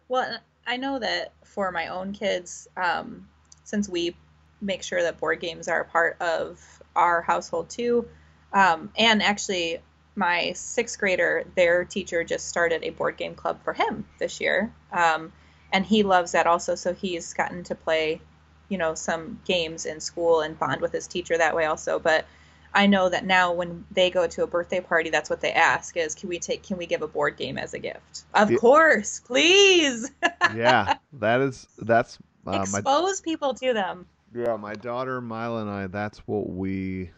Well, 0.10 0.38
I 0.68 0.76
know 0.76 1.00
that 1.00 1.34
for 1.46 1.72
my 1.72 1.88
own 1.88 2.12
kids, 2.12 2.68
um, 2.76 3.30
since 3.64 3.88
we 3.88 4.18
make 4.62 4.84
sure 4.84 5.02
that 5.04 5.20
board 5.20 5.40
games 5.40 5.68
are 5.68 5.82
a 5.82 5.86
part 5.86 6.22
of 6.22 6.60
our 6.96 7.22
household 7.22 7.70
too, 7.70 8.08
um, 8.54 8.92
and 8.98 9.22
actually, 9.24 9.80
my 10.16 10.52
sixth 10.54 11.00
grader, 11.00 11.46
their 11.56 11.86
teacher 11.86 12.24
just 12.24 12.48
started 12.48 12.84
a 12.84 12.90
board 12.92 13.18
game 13.18 13.34
club 13.36 13.62
for 13.64 13.74
him 13.74 14.06
this 14.20 14.42
year, 14.42 14.74
um, 14.92 15.32
and 15.72 15.86
he 15.86 16.04
loves 16.04 16.34
that 16.34 16.48
also. 16.48 16.76
So 16.76 16.94
he's 16.94 17.34
gotten 17.34 17.64
to 17.66 17.76
play, 17.76 18.22
you 18.70 18.78
know, 18.78 18.94
some 18.94 19.40
games 19.46 19.86
in 19.86 20.00
school 20.02 20.42
and 20.42 20.58
bond 20.60 20.82
with 20.82 20.92
his 20.92 21.08
teacher 21.08 21.38
that 21.38 21.56
way 21.56 21.66
also. 21.66 21.98
But 22.00 22.26
I 22.74 22.88
know 22.88 23.10
that 23.10 23.26
now 23.26 23.54
when 23.54 23.86
they 23.92 24.10
go 24.10 24.28
to 24.28 24.44
a 24.44 24.48
birthday 24.48 24.82
party, 24.82 25.10
that's 25.10 25.30
what 25.30 25.42
they 25.42 25.52
ask 25.54 25.96
is, 25.98 26.16
can 26.16 26.30
we 26.30 26.40
take, 26.40 26.64
can 26.64 26.78
we 26.78 26.86
give 26.86 27.02
a 27.02 27.08
board 27.08 27.38
game 27.38 27.58
as 27.58 27.74
a 27.74 27.80
gift? 27.80 28.24
Of 28.34 28.54
Yeah. 28.54 28.58
course, 28.58 29.20
please. 29.22 30.12
yeah, 30.46 30.90
that 31.14 31.42
is 31.42 31.68
that's 31.78 32.20
uh, 32.48 32.66
my 32.66 32.84
Expose 32.84 33.22
people 33.22 33.54
to 33.56 33.74
them. 33.74 34.08
Yeah, 34.34 34.56
my 34.56 34.74
daughter 34.74 35.20
Mila 35.20 35.62
and 35.62 35.70
I. 35.70 35.88
That's 35.88 36.20
what 36.20 36.50
we, 36.50 37.12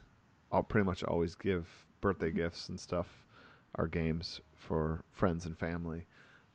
all 0.52 0.64
pretty 0.64 0.86
much 0.86 1.04
always 1.04 1.36
give 1.36 1.68
birthday 2.02 2.32
gifts 2.32 2.70
and 2.70 2.80
stuff. 2.80 3.08
Our 3.76 3.88
games 3.88 4.40
for 4.56 5.04
friends 5.12 5.46
and 5.46 5.58
family, 5.58 6.06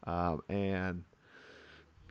um, 0.06 0.40
and 0.48 1.02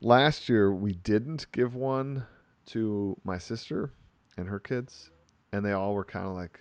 last 0.01 0.49
year 0.49 0.73
we 0.73 0.93
didn't 0.93 1.49
give 1.53 1.75
one 1.75 2.25
to 2.67 3.17
my 3.23 3.37
sister 3.37 3.91
and 4.37 4.49
her 4.49 4.59
kids, 4.59 5.11
and 5.53 5.65
they 5.65 5.71
all 5.71 5.93
were 5.93 6.03
kind 6.03 6.27
of 6.27 6.33
like, 6.33 6.59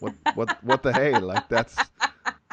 "What, 0.00 0.12
what, 0.34 0.64
what 0.64 0.82
the 0.82 0.92
hey?" 0.92 1.20
Like 1.20 1.48
that's 1.48 1.76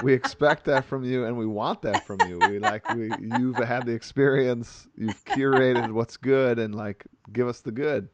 we 0.03 0.13
expect 0.13 0.65
that 0.65 0.85
from 0.85 1.03
you, 1.03 1.25
and 1.25 1.35
we 1.35 1.47
want 1.47 1.81
that 1.81 2.05
from 2.05 2.19
you. 2.27 2.39
We 2.39 2.59
like 2.59 2.87
we 2.89 3.11
you've 3.19 3.57
had 3.57 3.87
the 3.87 3.93
experience, 3.93 4.87
you've 4.95 5.23
curated 5.25 5.91
what's 5.91 6.17
good, 6.17 6.59
and 6.59 6.75
like 6.75 7.03
give 7.33 7.47
us 7.47 7.61
the 7.61 7.71
good. 7.71 8.09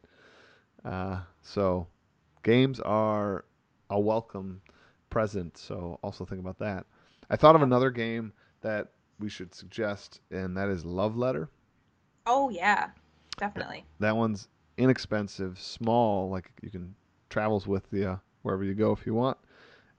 Uh, 0.84 1.20
so, 1.42 1.86
games 2.42 2.80
are 2.80 3.44
a 3.90 4.00
welcome 4.00 4.62
present. 5.12 5.56
So 5.58 6.00
also 6.02 6.24
think 6.24 6.40
about 6.40 6.58
that. 6.58 6.86
I 7.30 7.36
thought 7.36 7.54
of 7.54 7.62
another 7.62 7.90
game 7.90 8.32
that 8.62 8.88
we 9.20 9.28
should 9.28 9.54
suggest, 9.54 10.20
and 10.30 10.56
that 10.56 10.68
is 10.68 10.84
Love 10.84 11.16
Letter. 11.16 11.50
Oh 12.26 12.48
yeah, 12.48 12.88
definitely. 13.36 13.84
That 14.00 14.16
one's 14.16 14.48
inexpensive, 14.78 15.60
small, 15.60 16.30
like 16.30 16.50
you 16.62 16.70
can 16.70 16.94
travels 17.28 17.66
with 17.66 17.86
you 17.92 18.18
wherever 18.42 18.64
you 18.64 18.74
go 18.74 18.92
if 18.92 19.06
you 19.06 19.14
want, 19.14 19.36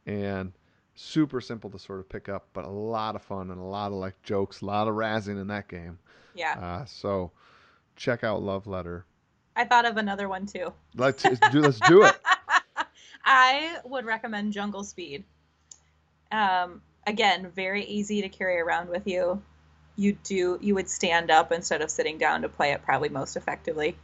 and 0.05 0.51
super 0.95 1.39
simple 1.39 1.69
to 1.69 1.79
sort 1.79 1.99
of 1.99 2.09
pick 2.09 2.27
up, 2.27 2.47
but 2.53 2.65
a 2.65 2.69
lot 2.69 3.15
of 3.15 3.21
fun 3.21 3.51
and 3.51 3.59
a 3.59 3.63
lot 3.63 3.87
of 3.87 3.97
like 3.97 4.21
jokes, 4.23 4.61
a 4.61 4.65
lot 4.65 4.87
of 4.87 4.95
razzing 4.95 5.39
in 5.39 5.47
that 5.47 5.67
game. 5.67 5.99
Yeah. 6.33 6.53
Uh, 6.59 6.85
so 6.85 7.31
check 7.95 8.23
out 8.23 8.41
Love 8.41 8.65
Letter. 8.65 9.05
I 9.55 9.65
thought 9.65 9.85
of 9.85 9.97
another 9.97 10.27
one 10.27 10.45
too. 10.45 10.73
Let's 10.95 11.23
do 11.23 11.61
let's 11.61 11.79
do 11.81 12.03
it. 12.03 12.15
I 13.25 13.77
would 13.85 14.05
recommend 14.05 14.53
Jungle 14.53 14.83
Speed. 14.83 15.23
Um, 16.31 16.81
again, 17.05 17.51
very 17.55 17.83
easy 17.85 18.21
to 18.21 18.29
carry 18.29 18.59
around 18.59 18.89
with 18.89 19.07
you. 19.07 19.41
You 19.95 20.17
do 20.23 20.57
you 20.61 20.75
would 20.75 20.89
stand 20.89 21.29
up 21.29 21.51
instead 21.51 21.81
of 21.81 21.91
sitting 21.91 22.17
down 22.17 22.41
to 22.41 22.49
play 22.49 22.71
it 22.71 22.83
probably 22.83 23.09
most 23.09 23.35
effectively. 23.37 23.95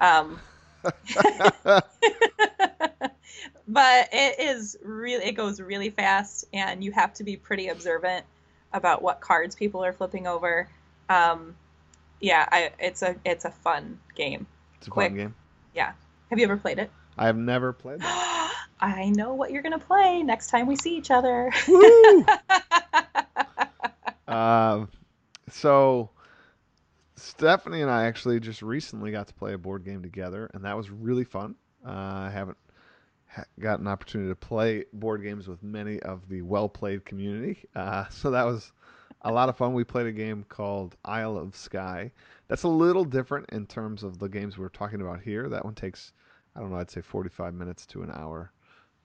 Um, 0.00 0.38
but 3.68 4.08
it 4.12 4.40
is 4.40 4.76
really 4.82 5.24
it 5.24 5.32
goes 5.32 5.60
really 5.60 5.90
fast 5.90 6.44
and 6.52 6.84
you 6.84 6.92
have 6.92 7.14
to 7.14 7.24
be 7.24 7.36
pretty 7.36 7.68
observant 7.68 8.24
about 8.72 9.02
what 9.02 9.20
cards 9.20 9.54
people 9.54 9.84
are 9.84 9.92
flipping 9.92 10.26
over. 10.26 10.68
Um, 11.08 11.56
yeah, 12.20 12.48
I, 12.50 12.70
it's 12.78 13.02
a 13.02 13.16
it's 13.24 13.44
a 13.44 13.50
fun 13.50 13.98
game. 14.14 14.46
It's 14.82 14.88
a 14.88 14.90
Quick. 14.90 15.10
fun 15.10 15.16
game. 15.16 15.34
Yeah. 15.76 15.92
Have 16.30 16.40
you 16.40 16.44
ever 16.44 16.56
played 16.56 16.80
it? 16.80 16.90
I 17.16 17.26
have 17.26 17.36
never 17.36 17.72
played 17.72 18.00
that. 18.00 18.52
I 18.80 19.10
know 19.10 19.32
what 19.32 19.52
you're 19.52 19.62
gonna 19.62 19.78
play 19.78 20.24
next 20.24 20.48
time 20.48 20.66
we 20.66 20.74
see 20.74 20.96
each 20.96 21.12
other. 21.12 21.52
Woo! 21.68 22.26
Um, 24.26 24.88
so 25.50 26.10
Stephanie 27.14 27.82
and 27.82 27.90
I 27.92 28.06
actually 28.06 28.40
just 28.40 28.60
recently 28.60 29.12
got 29.12 29.28
to 29.28 29.34
play 29.34 29.52
a 29.52 29.58
board 29.58 29.84
game 29.84 30.02
together, 30.02 30.50
and 30.52 30.64
that 30.64 30.76
was 30.76 30.90
really 30.90 31.22
fun. 31.22 31.54
Uh, 31.86 31.90
I 32.26 32.30
haven't 32.32 32.58
ha- 33.28 33.44
got 33.60 33.78
an 33.78 33.86
opportunity 33.86 34.30
to 34.30 34.34
play 34.36 34.86
board 34.92 35.22
games 35.22 35.46
with 35.46 35.62
many 35.62 36.00
of 36.00 36.28
the 36.28 36.42
well-played 36.42 37.04
community, 37.04 37.66
uh, 37.76 38.06
so 38.10 38.32
that 38.32 38.46
was 38.46 38.72
a 39.20 39.30
lot 39.30 39.48
of 39.48 39.56
fun. 39.56 39.74
We 39.74 39.84
played 39.84 40.06
a 40.06 40.12
game 40.12 40.44
called 40.48 40.96
Isle 41.04 41.36
of 41.38 41.54
Skye. 41.54 42.10
That's 42.52 42.64
a 42.64 42.68
little 42.68 43.06
different 43.06 43.48
in 43.48 43.64
terms 43.64 44.02
of 44.02 44.18
the 44.18 44.28
games 44.28 44.58
we're 44.58 44.68
talking 44.68 45.00
about 45.00 45.22
here. 45.22 45.48
That 45.48 45.64
one 45.64 45.74
takes, 45.74 46.12
I 46.54 46.60
don't 46.60 46.70
know, 46.70 46.76
I'd 46.76 46.90
say 46.90 47.00
45 47.00 47.54
minutes 47.54 47.86
to 47.86 48.02
an 48.02 48.10
hour. 48.12 48.52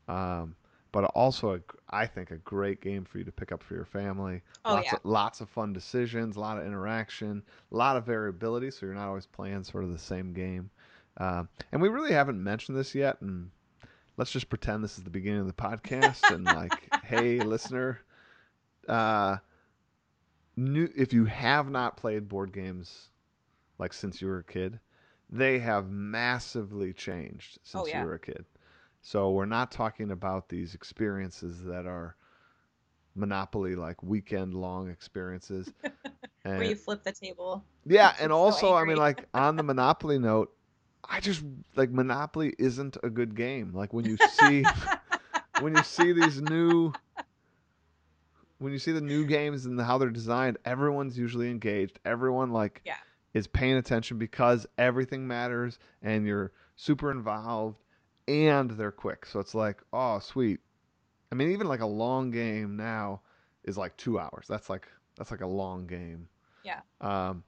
Um, 0.09 0.53
but 0.91 1.05
also, 1.15 1.55
a, 1.55 1.59
I 1.89 2.07
think, 2.07 2.31
a 2.31 2.39
great 2.39 2.81
game 2.81 3.05
for 3.05 3.19
you 3.19 3.23
to 3.23 3.31
pick 3.31 3.53
up 3.53 3.63
for 3.63 3.73
your 3.73 3.85
family. 3.85 4.41
Oh, 4.65 4.73
lots, 4.73 4.87
yeah. 4.87 4.95
of, 4.95 5.05
lots 5.05 5.39
of 5.39 5.47
fun 5.47 5.71
decisions, 5.71 6.35
a 6.35 6.41
lot 6.41 6.57
of 6.57 6.67
interaction, 6.67 7.41
a 7.71 7.77
lot 7.77 7.95
of 7.95 8.05
variability, 8.05 8.69
so 8.69 8.85
you're 8.85 8.95
not 8.95 9.07
always 9.07 9.25
playing 9.25 9.63
sort 9.63 9.85
of 9.85 9.93
the 9.93 9.97
same 9.97 10.33
game. 10.33 10.69
Um, 11.15 11.47
and 11.71 11.81
we 11.81 11.87
really 11.87 12.11
haven't 12.11 12.43
mentioned 12.43 12.77
this 12.77 12.93
yet, 12.93 13.21
and 13.21 13.49
let's 14.17 14.31
just 14.31 14.49
pretend 14.49 14.83
this 14.83 14.97
is 14.97 15.05
the 15.05 15.09
beginning 15.09 15.39
of 15.39 15.47
the 15.47 15.53
podcast 15.53 16.35
and 16.35 16.43
like, 16.43 16.93
hey, 17.05 17.39
listener, 17.39 18.01
uh, 18.89 19.37
new 20.57 20.89
if 20.97 21.13
you 21.13 21.23
have 21.23 21.69
not 21.69 21.95
played 21.95 22.27
board 22.27 22.51
games 22.51 23.07
like 23.77 23.93
since 23.93 24.21
you 24.21 24.27
were 24.27 24.39
a 24.39 24.43
kid, 24.43 24.79
they 25.29 25.59
have 25.59 25.89
massively 25.89 26.93
changed 26.93 27.59
since 27.63 27.83
Oh, 27.83 27.87
yeah. 27.87 27.99
you 27.99 28.05
were 28.05 28.13
a 28.15 28.19
kid. 28.19 28.45
So 29.01 29.31
we're 29.31 29.45
not 29.45 29.71
talking 29.71 30.11
about 30.11 30.49
these 30.49 30.73
experiences 30.75 31.63
that 31.65 31.85
are 31.85 32.15
monopoly 33.15 33.75
like 33.75 34.01
weekend 34.03 34.53
long 34.53 34.89
experiences. 34.89 35.73
Where 36.43 36.63
you 36.63 36.75
flip 36.75 37.03
the 37.03 37.11
table. 37.11 37.63
Yeah, 37.85 38.13
and 38.19 38.31
so 38.31 38.37
also, 38.37 38.73
I 38.75 38.85
mean, 38.85 38.97
like 38.97 39.25
on 39.33 39.57
the 39.57 39.63
Monopoly 39.63 40.19
note, 40.19 40.49
I 41.09 41.19
just 41.19 41.43
like 41.75 41.89
Monopoly 41.91 42.53
isn't 42.57 42.97
a 43.03 43.09
good 43.09 43.35
game. 43.35 43.71
Like 43.73 43.93
when 43.93 44.05
you 44.05 44.17
see 44.17 44.65
when 45.59 45.73
you 45.73 45.83
see 45.83 46.11
these 46.11 46.41
new 46.41 46.93
when 48.59 48.71
you 48.71 48.79
see 48.79 48.91
the 48.91 49.01
new 49.01 49.25
games 49.25 49.65
and 49.65 49.79
how 49.79 49.97
they're 49.97 50.09
designed, 50.09 50.57
everyone's 50.65 51.17
usually 51.17 51.49
engaged. 51.49 51.99
Everyone 52.05 52.51
like 52.51 52.81
Yeah. 52.85 52.95
Is 53.37 53.47
paying 53.47 53.75
attention 53.75 54.17
because 54.17 54.65
everything 54.77 55.27
matters 55.27 55.77
and 56.01 56.25
you're 56.25 56.51
super 56.75 57.11
involved 57.11 57.77
and 58.27 58.71
they're 58.71 58.91
quick. 58.91 59.25
So 59.25 59.39
it's 59.39 59.53
like, 59.53 59.81
oh, 59.93 60.19
sweet. 60.19 60.59
I 61.31 61.35
mean, 61.35 61.51
even 61.51 61.67
like 61.67 61.81
a 61.81 61.85
long 61.87 62.31
game 62.31 62.77
now 62.77 63.21
is 63.63 63.77
like 63.77 63.95
2 63.97 64.19
hours. 64.19 64.45
That's 64.49 64.69
like 64.69 64.87
that's 65.17 65.31
like 65.31 65.41
a 65.41 65.47
long 65.47 65.87
game. 65.87 66.27
Yeah. 66.63 66.79
Um 66.99 67.43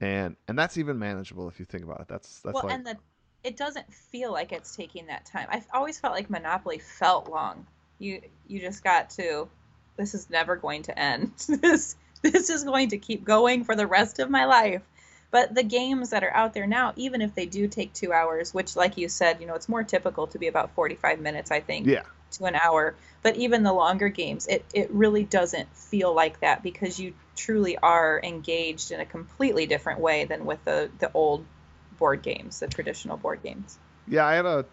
and 0.00 0.36
and 0.46 0.58
that's 0.58 0.76
even 0.76 0.98
manageable 0.98 1.48
if 1.48 1.58
you 1.58 1.64
think 1.64 1.84
about 1.84 2.00
it. 2.00 2.08
That's 2.08 2.40
that's 2.40 2.54
well, 2.54 2.64
like 2.64 2.74
and 2.74 2.86
the 2.86 2.96
it 3.42 3.56
doesn't 3.56 3.92
feel 3.92 4.32
like 4.32 4.52
it's 4.52 4.76
taking 4.76 5.06
that 5.06 5.26
time. 5.26 5.46
I've 5.50 5.66
always 5.72 5.98
felt 5.98 6.14
like 6.14 6.28
Monopoly 6.30 6.78
felt 6.78 7.28
long. 7.30 7.66
You 7.98 8.20
you 8.46 8.60
just 8.60 8.84
got 8.84 9.10
to. 9.10 9.48
This 9.96 10.14
is 10.14 10.28
never 10.28 10.56
going 10.56 10.82
to 10.82 10.98
end. 10.98 11.32
this 11.48 11.96
this 12.22 12.50
is 12.50 12.64
going 12.64 12.88
to 12.88 12.98
keep 12.98 13.24
going 13.24 13.64
for 13.64 13.76
the 13.76 13.86
rest 13.86 14.18
of 14.18 14.30
my 14.30 14.46
life. 14.46 14.82
But 15.30 15.54
the 15.54 15.62
games 15.62 16.10
that 16.10 16.22
are 16.22 16.32
out 16.32 16.54
there 16.54 16.66
now, 16.66 16.92
even 16.96 17.20
if 17.20 17.34
they 17.34 17.46
do 17.46 17.66
take 17.68 17.92
two 17.92 18.12
hours, 18.12 18.54
which, 18.54 18.76
like 18.76 18.96
you 18.96 19.08
said, 19.08 19.40
you 19.40 19.46
know, 19.46 19.54
it's 19.54 19.68
more 19.68 19.82
typical 19.82 20.26
to 20.28 20.38
be 20.38 20.48
about 20.48 20.74
forty-five 20.74 21.20
minutes, 21.20 21.50
I 21.50 21.60
think, 21.60 21.86
yeah. 21.86 22.02
to 22.32 22.44
an 22.44 22.54
hour. 22.54 22.94
But 23.22 23.36
even 23.36 23.62
the 23.62 23.72
longer 23.72 24.08
games, 24.08 24.46
it 24.46 24.64
it 24.74 24.90
really 24.90 25.24
doesn't 25.24 25.74
feel 25.76 26.14
like 26.14 26.40
that 26.40 26.62
because 26.62 26.98
you 27.00 27.14
truly 27.36 27.76
are 27.78 28.20
engaged 28.22 28.92
in 28.92 29.00
a 29.00 29.06
completely 29.06 29.66
different 29.66 30.00
way 30.00 30.24
than 30.24 30.44
with 30.44 30.64
the 30.64 30.90
the 30.98 31.10
old 31.12 31.44
board 31.98 32.22
games, 32.22 32.60
the 32.60 32.66
traditional 32.66 33.16
board 33.16 33.42
games. 33.42 33.78
Yeah, 34.06 34.26
I 34.26 34.34
had 34.34 34.46
a 34.46 34.66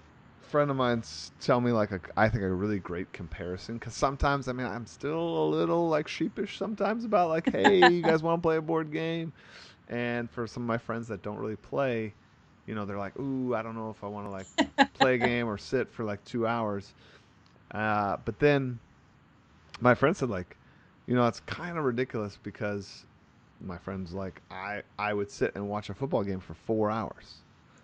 friend 0.51 0.69
of 0.69 0.75
mine 0.75 1.01
tell 1.39 1.61
me 1.61 1.71
like 1.71 1.91
a 1.91 2.01
I 2.17 2.27
think 2.27 2.43
a 2.43 2.49
really 2.49 2.77
great 2.77 3.13
comparison 3.13 3.77
because 3.77 3.93
sometimes 3.93 4.49
I 4.49 4.51
mean 4.51 4.67
I'm 4.67 4.85
still 4.85 5.45
a 5.45 5.47
little 5.47 5.87
like 5.87 6.09
sheepish 6.09 6.57
sometimes 6.57 7.05
about 7.05 7.29
like 7.29 7.49
hey 7.49 7.87
you 7.89 8.03
guys 8.03 8.21
want 8.21 8.41
to 8.41 8.45
play 8.45 8.57
a 8.57 8.61
board 8.61 8.91
game, 8.91 9.31
and 9.91 10.31
for 10.31 10.47
some 10.47 10.63
of 10.63 10.67
my 10.67 10.77
friends 10.77 11.07
that 11.09 11.21
don't 11.21 11.37
really 11.37 11.57
play, 11.57 12.13
you 12.65 12.73
know 12.73 12.85
they're 12.85 12.97
like 12.97 13.17
ooh 13.19 13.53
I 13.53 13.61
don't 13.61 13.75
know 13.75 13.89
if 13.89 14.03
I 14.03 14.07
want 14.07 14.25
to 14.25 14.31
like 14.31 14.93
play 14.93 15.15
a 15.15 15.17
game 15.17 15.47
or 15.47 15.57
sit 15.57 15.91
for 15.91 16.03
like 16.03 16.23
two 16.25 16.47
hours, 16.47 16.93
uh, 17.71 18.17
but 18.25 18.39
then 18.39 18.79
my 19.81 19.93
friend 19.93 20.15
said 20.15 20.29
like, 20.29 20.57
you 21.05 21.15
know 21.15 21.27
it's 21.27 21.41
kind 21.41 21.77
of 21.77 21.83
ridiculous 21.83 22.39
because 22.41 23.05
my 23.59 23.77
friend's 23.77 24.13
like 24.13 24.41
I 24.49 24.81
I 24.97 25.13
would 25.13 25.29
sit 25.29 25.53
and 25.55 25.69
watch 25.69 25.89
a 25.89 25.93
football 25.93 26.23
game 26.23 26.39
for 26.39 26.53
four 26.53 26.89
hours. 26.89 27.41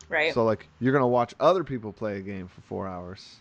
Right. 0.10 0.34
So 0.34 0.46
like 0.46 0.68
you're 0.80 0.94
gonna 0.94 1.08
watch 1.08 1.34
other 1.40 1.64
people 1.64 1.92
play 1.92 2.18
a 2.18 2.22
game 2.22 2.48
for 2.48 2.62
four 2.62 2.88
hours. 2.88 3.38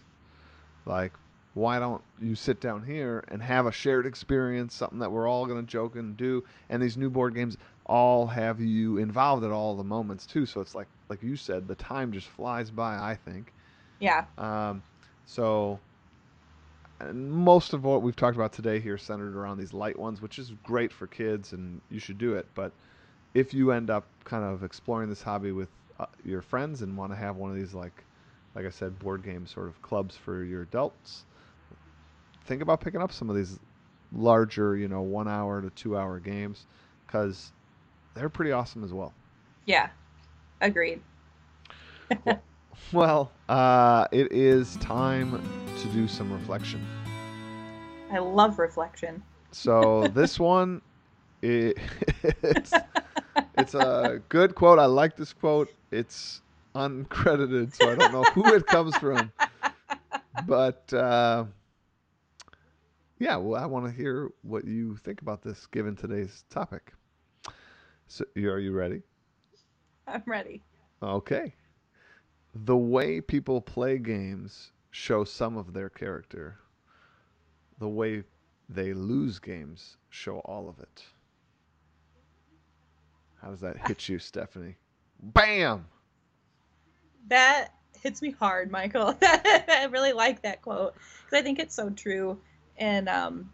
Like, 0.84 1.12
why 1.54 1.78
don't 1.78 2.02
you 2.20 2.34
sit 2.34 2.60
down 2.60 2.84
here 2.84 3.24
and 3.28 3.42
have 3.42 3.66
a 3.66 3.72
shared 3.72 4.06
experience, 4.06 4.74
something 4.74 4.98
that 5.00 5.10
we're 5.10 5.28
all 5.28 5.46
gonna 5.46 5.62
joke 5.62 5.96
and 5.96 6.16
do? 6.16 6.44
And 6.68 6.82
these 6.82 6.96
new 6.96 7.10
board 7.10 7.34
games 7.34 7.56
all 7.86 8.26
have 8.26 8.60
you 8.60 8.98
involved 8.98 9.44
at 9.44 9.52
all 9.52 9.76
the 9.76 9.84
moments 9.84 10.26
too. 10.26 10.46
So 10.46 10.60
it's 10.60 10.74
like 10.74 10.88
like 11.08 11.22
you 11.22 11.36
said, 11.36 11.68
the 11.68 11.76
time 11.76 12.12
just 12.12 12.26
flies 12.28 12.70
by. 12.70 12.96
I 12.96 13.16
think. 13.24 13.52
yeah. 14.00 14.24
Um, 14.38 14.82
so 15.24 15.80
most 17.12 17.72
of 17.72 17.84
what 17.84 18.02
we've 18.02 18.16
talked 18.16 18.36
about 18.36 18.52
today 18.52 18.80
here 18.80 18.98
centered 18.98 19.36
around 19.36 19.58
these 19.58 19.72
light 19.72 19.98
ones, 19.98 20.22
which 20.22 20.38
is 20.38 20.52
great 20.62 20.92
for 20.92 21.06
kids, 21.06 21.52
and 21.52 21.80
you 21.90 21.98
should 21.98 22.18
do 22.18 22.34
it. 22.34 22.46
But 22.54 22.72
if 23.34 23.52
you 23.52 23.72
end 23.72 23.90
up 23.90 24.04
kind 24.24 24.44
of 24.44 24.62
exploring 24.62 25.08
this 25.08 25.22
hobby 25.22 25.52
with 25.52 25.68
uh, 26.00 26.06
your 26.24 26.42
friends 26.42 26.82
and 26.82 26.96
want 26.96 27.12
to 27.12 27.16
have 27.16 27.36
one 27.36 27.50
of 27.50 27.56
these 27.56 27.74
like, 27.74 28.04
like 28.54 28.64
I 28.64 28.70
said, 28.70 28.98
board 28.98 29.22
game 29.22 29.46
sort 29.46 29.68
of 29.68 29.80
clubs 29.82 30.16
for 30.16 30.42
your 30.42 30.62
adults, 30.62 31.24
think 32.46 32.62
about 32.62 32.80
picking 32.80 33.02
up 33.02 33.12
some 33.12 33.28
of 33.28 33.36
these 33.36 33.58
larger, 34.12 34.76
you 34.76 34.88
know, 34.88 35.02
one 35.02 35.28
hour 35.28 35.60
to 35.60 35.70
two 35.70 35.98
hour 35.98 36.18
games, 36.18 36.66
because 37.06 37.52
they're 38.16 38.28
pretty 38.28 38.50
awesome 38.50 38.82
as 38.82 38.92
well. 38.92 39.12
Yeah. 39.66 39.88
Agreed. 40.60 41.00
Well, 42.92 43.32
uh, 43.48 44.06
it 44.12 44.30
is 44.32 44.76
time 44.76 45.42
to 45.78 45.88
do 45.88 46.06
some 46.06 46.32
reflection. 46.32 46.86
I 48.12 48.18
love 48.18 48.58
reflection. 48.58 49.22
So 49.50 50.08
this 50.08 50.38
one, 50.40 50.82
i 51.42 51.74
it's 52.22 52.72
it's 53.56 53.74
a 53.74 54.22
good 54.28 54.54
quote. 54.54 54.78
I 54.78 54.86
like 54.86 55.16
this 55.16 55.32
quote. 55.32 55.68
It's 55.90 56.42
uncredited, 56.74 57.74
so 57.74 57.90
I 57.90 57.94
don't 57.96 58.12
know 58.12 58.24
who 58.24 58.52
it 58.54 58.66
comes 58.66 58.96
from. 58.96 59.32
But 60.46 60.92
uh, 60.92 61.46
yeah, 63.18 63.36
well, 63.36 63.60
I 63.60 63.66
want 63.66 63.86
to 63.86 63.92
hear 63.92 64.30
what 64.42 64.64
you 64.64 64.96
think 64.96 65.22
about 65.22 65.42
this 65.42 65.66
given 65.66 65.96
today's 65.96 66.44
topic. 66.50 66.92
So, 68.08 68.24
are 68.36 68.58
you 68.58 68.72
ready? 68.72 69.02
I'm 70.06 70.22
ready. 70.26 70.62
Okay. 71.02 71.54
The 72.54 72.76
way 72.76 73.20
people 73.20 73.60
play 73.60 73.98
games 73.98 74.72
show 74.90 75.24
some 75.24 75.56
of 75.56 75.72
their 75.72 75.90
character. 75.90 76.58
The 77.78 77.88
way 77.88 78.24
they 78.68 78.94
lose 78.94 79.38
games 79.38 79.96
show 80.08 80.38
all 80.40 80.68
of 80.68 80.80
it. 80.80 81.04
How 83.42 83.50
does 83.50 83.60
that 83.60 83.86
hit 83.86 84.08
you, 84.08 84.18
Stephanie? 84.18 84.76
Bam! 85.20 85.86
That 87.28 87.68
hits 88.00 88.22
me 88.22 88.30
hard, 88.30 88.70
Michael. 88.70 89.16
I 89.22 89.88
really 89.90 90.12
like 90.12 90.42
that 90.42 90.62
quote 90.62 90.94
because 91.24 91.40
I 91.40 91.42
think 91.42 91.58
it's 91.58 91.74
so 91.74 91.90
true. 91.90 92.38
And 92.78 93.08
um, 93.08 93.50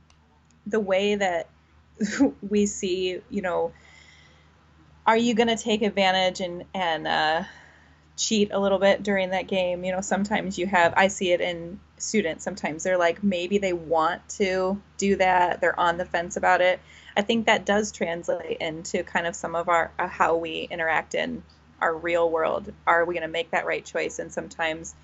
the 0.66 0.80
way 0.80 1.14
that 1.14 1.48
we 2.48 2.66
see, 2.66 3.20
you 3.30 3.42
know, 3.42 3.72
are 5.06 5.16
you 5.16 5.34
going 5.34 5.48
to 5.48 5.56
take 5.56 5.82
advantage 5.82 6.40
and 6.40 6.64
and 6.74 7.06
uh, 7.06 7.44
cheat 8.16 8.50
a 8.52 8.58
little 8.58 8.78
bit 8.78 9.02
during 9.02 9.30
that 9.30 9.46
game? 9.48 9.84
You 9.84 9.92
know, 9.92 10.00
sometimes 10.00 10.58
you 10.58 10.66
have. 10.66 10.94
I 10.96 11.08
see 11.08 11.32
it 11.32 11.40
in 11.40 11.80
students. 11.98 12.44
Sometimes 12.44 12.82
they're 12.82 12.98
like 12.98 13.22
maybe 13.22 13.58
they 13.58 13.72
want 13.72 14.28
to 14.30 14.80
do 14.98 15.16
that. 15.16 15.60
They're 15.60 15.78
on 15.78 15.98
the 15.98 16.04
fence 16.04 16.36
about 16.36 16.60
it. 16.60 16.80
I 17.16 17.22
think 17.22 17.46
that 17.46 17.66
does 17.66 17.92
translate 17.92 18.58
into 18.58 19.02
kind 19.02 19.26
of 19.26 19.36
some 19.36 19.54
of 19.54 19.68
our 19.68 19.90
uh, 19.98 20.08
how 20.08 20.36
we 20.36 20.68
interact 20.70 21.14
in 21.14 21.42
our 21.80 21.94
real 21.94 22.30
world. 22.30 22.72
Are 22.86 23.04
we 23.04 23.14
going 23.14 23.22
to 23.22 23.28
make 23.28 23.50
that 23.50 23.66
right 23.66 23.84
choice? 23.84 24.18
And 24.18 24.32
sometimes 24.32 24.94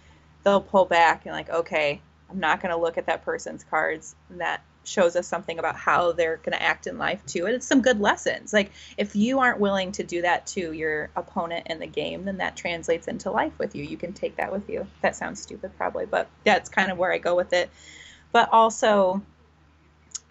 they'll 0.44 0.60
pull 0.60 0.84
back 0.84 1.26
and 1.26 1.34
like, 1.34 1.50
okay, 1.50 2.00
I'm 2.30 2.40
not 2.40 2.62
going 2.62 2.70
to 2.70 2.80
look 2.80 2.98
at 2.98 3.06
that 3.06 3.24
person's 3.24 3.64
cards. 3.64 4.14
And 4.30 4.40
that 4.40 4.62
shows 4.88 5.16
us 5.16 5.26
something 5.26 5.58
about 5.58 5.76
how 5.76 6.12
they're 6.12 6.38
going 6.38 6.56
to 6.56 6.62
act 6.62 6.86
in 6.86 6.98
life 6.98 7.24
too. 7.26 7.46
And 7.46 7.54
it's 7.54 7.66
some 7.66 7.82
good 7.82 8.00
lessons. 8.00 8.52
Like 8.52 8.72
if 8.96 9.14
you 9.14 9.40
aren't 9.40 9.60
willing 9.60 9.92
to 9.92 10.02
do 10.02 10.22
that 10.22 10.46
to 10.48 10.72
your 10.72 11.10
opponent 11.14 11.66
in 11.68 11.78
the 11.78 11.86
game, 11.86 12.24
then 12.24 12.38
that 12.38 12.56
translates 12.56 13.08
into 13.08 13.30
life 13.30 13.52
with 13.58 13.74
you. 13.74 13.84
You 13.84 13.96
can 13.96 14.12
take 14.12 14.36
that 14.36 14.52
with 14.52 14.68
you. 14.68 14.86
That 15.02 15.16
sounds 15.16 15.40
stupid 15.42 15.72
probably, 15.76 16.06
but 16.06 16.28
that's 16.44 16.68
kind 16.68 16.90
of 16.90 16.98
where 16.98 17.12
I 17.12 17.18
go 17.18 17.36
with 17.36 17.52
it. 17.52 17.70
But 18.32 18.50
also, 18.52 19.22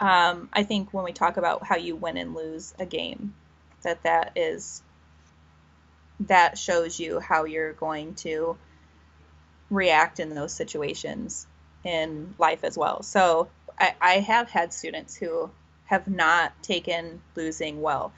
um, 0.00 0.48
I 0.52 0.62
think 0.62 0.92
when 0.92 1.04
we 1.04 1.12
talk 1.12 1.36
about 1.36 1.64
how 1.64 1.76
you 1.76 1.96
win 1.96 2.16
and 2.16 2.34
lose 2.34 2.74
a 2.78 2.86
game, 2.86 3.34
that 3.82 4.02
that 4.02 4.32
is 4.36 4.82
that 6.20 6.58
shows 6.58 6.98
you 6.98 7.20
how 7.20 7.44
you're 7.44 7.72
going 7.72 8.14
to 8.16 8.56
react 9.70 10.18
in 10.20 10.34
those 10.34 10.52
situations 10.52 11.46
in 11.84 12.34
life 12.38 12.64
as 12.64 12.76
well. 12.76 13.02
So 13.02 13.48
I, 13.78 13.94
I 14.00 14.12
have 14.20 14.50
had 14.50 14.72
students 14.72 15.16
who 15.16 15.50
have 15.86 16.06
not 16.08 16.52
taken 16.62 17.20
losing 17.34 17.80
well, 17.80 18.12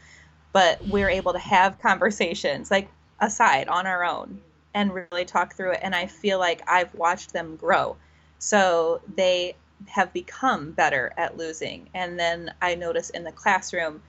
but 0.52 0.86
we're 0.88 1.10
able 1.10 1.32
to 1.32 1.38
have 1.38 1.78
conversations 1.82 2.70
like 2.70 2.88
aside 3.20 3.68
on 3.68 3.86
our 3.86 4.04
own 4.04 4.40
and 4.74 4.94
really 4.94 5.24
talk 5.24 5.54
through 5.54 5.72
it. 5.72 5.80
And 5.82 5.94
I 5.94 6.06
feel 6.06 6.38
like 6.38 6.62
I've 6.68 6.94
watched 6.94 7.32
them 7.32 7.56
grow. 7.56 7.96
So 8.38 9.00
they 9.16 9.56
have 9.88 10.12
become 10.12 10.72
better 10.72 11.12
at 11.16 11.36
losing. 11.36 11.88
And 11.94 12.18
then 12.18 12.52
I 12.60 12.74
notice 12.74 13.10
in 13.10 13.24
the 13.24 13.32
classroom, 13.32 14.02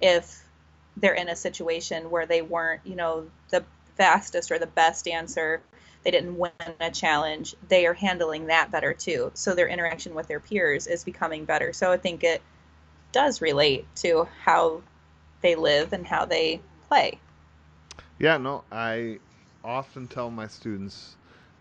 if 0.00 0.44
they're 0.96 1.14
in 1.14 1.28
a 1.28 1.36
situation 1.36 2.10
where 2.10 2.26
they 2.26 2.42
weren't, 2.42 2.80
you 2.84 2.96
know, 2.96 3.26
the 3.50 3.64
fastest 3.96 4.50
or 4.50 4.58
the 4.58 4.66
best 4.66 5.06
answer, 5.06 5.60
they 6.02 6.10
didn't 6.10 6.36
win 6.36 6.52
a 6.80 6.90
challenge, 6.90 7.54
they 7.68 7.86
are 7.86 7.94
handling 7.94 8.46
that 8.46 8.70
better 8.70 8.94
too. 8.94 9.30
So 9.34 9.54
their 9.54 9.68
interaction 9.68 10.14
with 10.14 10.28
their 10.28 10.40
peers 10.40 10.86
is 10.86 11.04
becoming 11.04 11.44
better. 11.44 11.72
So 11.72 11.92
I 11.92 11.96
think 11.96 12.24
it 12.24 12.42
does 13.12 13.40
relate 13.40 13.86
to 13.96 14.28
how 14.44 14.82
they 15.40 15.54
live 15.54 15.92
and 15.92 16.06
how 16.06 16.24
they 16.24 16.60
play. 16.88 17.18
Yeah, 18.18 18.36
no, 18.36 18.64
I 18.72 19.18
often 19.64 20.06
tell 20.08 20.30
my 20.30 20.46
students 20.46 21.16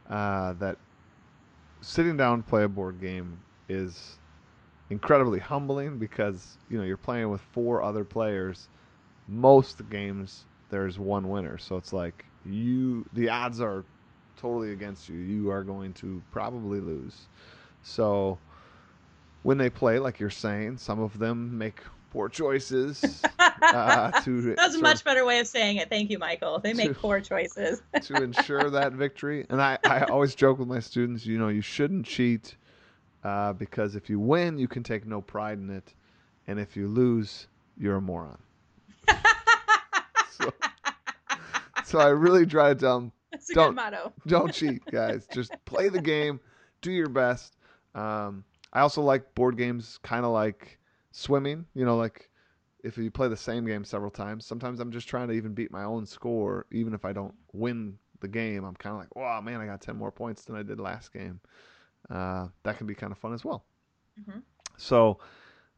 uh, 0.10 0.54
that 0.54 0.78
sitting 1.82 2.18
down 2.18 2.44
play 2.44 2.64
a 2.64 2.68
board 2.68 3.00
game 3.00 3.38
is 3.70 4.18
incredibly 4.90 5.40
humbling 5.40 5.98
because 5.98 6.58
you 6.70 6.78
know 6.78 6.84
you're 6.84 6.96
playing 6.98 7.30
with 7.30 7.42
four 7.52 7.84
other 7.84 8.06
players 8.06 8.70
most 9.28 9.90
games 9.90 10.46
there's 10.70 11.00
one 11.00 11.30
winner. 11.30 11.58
So 11.58 11.78
it's 11.78 11.94
like 11.94 12.26
you 12.46 13.06
the 13.14 13.30
odds 13.30 13.62
are 13.62 13.84
totally 14.38 14.72
against 14.72 15.10
you. 15.10 15.18
You 15.18 15.52
are 15.52 15.64
going 15.64 15.94
to 15.94 16.22
probably 16.32 16.80
lose. 16.80 17.28
So 17.84 18.38
when 19.44 19.58
they 19.58 19.70
play, 19.70 20.00
like 20.00 20.20
you're 20.20 20.30
saying, 20.30 20.78
some 20.78 21.00
of 21.00 21.18
them 21.20 21.58
make 21.58 21.80
poor 22.12 22.30
choices. 22.30 23.22
uh, 23.40 24.12
to 24.22 24.56
that's 24.56 24.76
a 24.76 24.82
much 24.82 25.04
better 25.04 25.26
way 25.26 25.40
of 25.40 25.48
saying 25.48 25.78
it. 25.78 25.90
Thank 25.90 26.10
you, 26.10 26.20
Michael. 26.20 26.60
They 26.60 26.74
make 26.74 26.88
to, 26.94 26.94
poor 26.94 27.20
choices 27.20 27.82
to 28.02 28.16
ensure 28.16 28.70
that 28.70 28.94
victory. 28.94 29.46
And 29.50 29.62
I, 29.62 29.78
I 29.84 30.02
always 30.04 30.36
joke 30.36 30.60
with 30.60 30.68
my 30.68 30.80
students, 30.80 31.26
you 31.26 31.38
know, 31.38 31.50
you 31.50 31.62
shouldn't 31.62 32.06
cheat 32.06 32.56
uh, 33.24 33.54
because 33.54 33.96
if 33.96 34.10
you 34.10 34.20
win, 34.20 34.58
you 34.58 34.68
can 34.68 34.84
take 34.84 35.06
no 35.06 35.22
pride 35.22 35.58
in 35.58 35.70
it, 35.70 35.94
and 36.48 36.60
if 36.60 36.76
you 36.78 36.88
lose, 36.88 37.48
you're 37.78 37.98
a 37.98 38.02
moron 38.02 38.38
so, 40.30 40.54
so 41.86 42.00
I 42.00 42.08
really 42.08 42.46
try 42.46 42.74
to 42.74 42.80
tell 42.80 43.00
them 43.00 43.12
That's 43.38 43.50
a 43.52 43.54
don't, 43.54 43.70
good 43.70 43.76
motto. 43.76 44.14
don't 44.28 44.54
cheat, 44.54 44.84
guys. 44.86 45.28
Just 45.32 45.54
play 45.66 45.90
the 45.90 46.02
game, 46.02 46.40
do 46.82 46.92
your 46.92 47.10
best. 47.10 47.56
Um, 47.94 48.44
I 48.74 48.82
also 48.82 49.02
like 49.02 49.36
board 49.36 49.58
games, 49.58 50.00
kind 50.02 50.26
of 50.26 50.32
like 50.32 50.80
swimming. 51.12 51.66
You 51.76 51.86
know, 51.86 51.98
like 51.98 52.30
if 52.84 52.98
you 52.98 53.12
play 53.12 53.28
the 53.28 53.38
same 53.38 53.66
game 53.66 53.84
several 53.84 54.12
times, 54.12 54.46
sometimes 54.46 54.80
I'm 54.80 54.92
just 54.92 55.08
trying 55.08 55.28
to 55.28 55.34
even 55.34 55.54
beat 55.54 55.72
my 55.72 55.84
own 55.84 56.06
score, 56.06 56.66
even 56.72 56.94
if 56.94 57.06
I 57.06 57.14
don't 57.14 57.36
win 57.54 57.98
the 58.22 58.28
game. 58.28 58.64
I'm 58.64 58.76
kind 58.76 58.94
of 58.94 59.00
like, 59.00 59.16
wow, 59.16 59.40
man, 59.42 59.62
I 59.62 59.68
got 59.68 59.82
10 59.82 59.96
more 59.96 60.12
points 60.12 60.46
than 60.46 60.56
I 60.56 60.64
did 60.64 60.80
last 60.80 61.14
game. 61.14 61.40
Uh, 62.10 62.48
that 62.64 62.78
can 62.78 62.88
be 62.88 62.96
kind 62.96 63.12
of 63.12 63.20
fun 63.20 63.34
as 63.34 63.46
well. 63.46 63.66
Mm-hmm. 64.20 64.40
So 64.78 65.20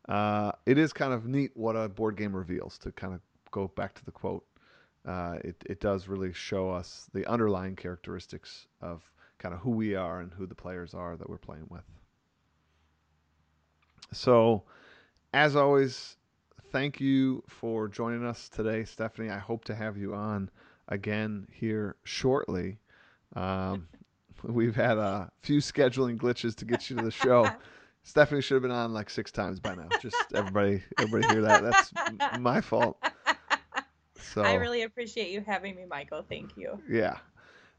uh, 0.08 0.52
it 0.66 0.78
is 0.78 0.94
kind 0.94 1.14
of 1.14 1.26
neat 1.26 1.52
what 1.56 1.76
a 1.76 1.90
board 1.90 2.16
game 2.16 2.36
reveals 2.36 2.78
to 2.80 2.92
kind 2.92 3.14
of 3.14 3.22
go 3.52 3.68
back 3.70 3.94
to 3.96 4.06
the 4.06 4.12
quote. 4.12 4.46
Uh, 5.06 5.38
it, 5.44 5.56
it 5.66 5.80
does 5.80 6.08
really 6.08 6.34
show 6.34 6.70
us 6.70 7.10
the 7.14 7.26
underlying 7.26 7.76
characteristics 7.76 8.68
of 8.82 9.02
kind 9.38 9.54
of 9.54 9.62
who 9.62 9.72
we 9.72 9.96
are 9.96 10.20
and 10.20 10.34
who 10.34 10.46
the 10.46 10.56
players 10.56 10.94
are 10.94 11.16
that 11.16 11.30
we're 11.30 11.38
playing 11.38 11.66
with. 11.70 11.84
So, 14.12 14.64
as 15.34 15.56
always, 15.56 16.18
thank 16.72 17.00
you 17.00 17.44
for 17.48 17.88
joining 17.88 18.26
us 18.26 18.50
today, 18.50 18.84
Stephanie. 18.84 19.30
I 19.30 19.40
hope 19.40 19.66
to 19.66 19.76
have 19.76 19.98
you 19.98 20.14
on 20.14 20.50
again 20.88 21.48
here 21.52 21.96
shortly. 22.04 22.80
Um, 23.36 23.88
we've 24.44 24.76
had 24.76 24.98
a 24.98 25.32
few 25.42 25.60
scheduling 25.60 26.18
glitches 26.18 26.56
to 26.56 26.66
get 26.66 26.90
you 26.90 26.98
to 26.98 27.04
the 27.04 27.12
show. 27.12 27.50
Stephanie 28.04 28.42
should 28.42 28.56
have 28.56 28.64
been 28.64 28.72
on 28.72 28.94
like 28.94 29.10
six 29.10 29.32
times 29.32 29.60
by 29.60 29.76
now. 29.76 29.88
Just 30.02 30.16
everybody, 30.34 30.82
everybody 30.98 31.34
hear 31.34 31.42
that? 31.44 31.64
That's 31.64 32.40
my 32.40 32.62
fault. 32.62 32.98
So 34.22 34.44
I 34.44 34.56
really 34.56 34.84
appreciate 34.84 35.32
you 35.32 35.42
having 35.42 35.76
me, 35.76 35.86
Michael. 35.90 36.26
Thank 36.28 36.58
you. 36.58 36.80
Yeah. 36.90 37.18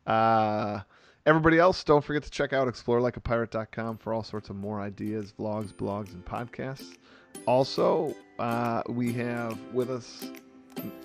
Uh, 0.07 0.81
everybody 1.27 1.59
else, 1.59 1.85
don't 1.85 2.05
forget 2.05 2.23
to 2.23 2.31
check 2.31 2.53
out 2.53 2.69
explorelikeapirate.com 2.69 3.99
for 3.99 4.13
all 4.13 4.23
sorts 4.23 4.51
of 4.51 4.57
more 4.57 4.81
ideas, 4.81 5.33
vlogs, 5.39 5.73
blogs, 5.73 6.13
and 6.13 6.25
podcasts. 6.25 6.97
Also, 7.47 8.15
uh, 8.39 8.83
we 8.89 9.13
have 9.13 9.59
with 9.73 9.91
us 9.91 10.31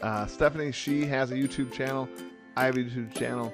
uh, 0.02 0.26
Stephanie. 0.26 0.71
She 0.71 1.06
has 1.06 1.32
a 1.32 1.36
YouTube 1.36 1.71
channel. 1.71 2.08
I 2.56 2.65
have 2.65 2.78
a 2.78 2.80
YouTube 2.80 3.13
channel. 3.13 3.54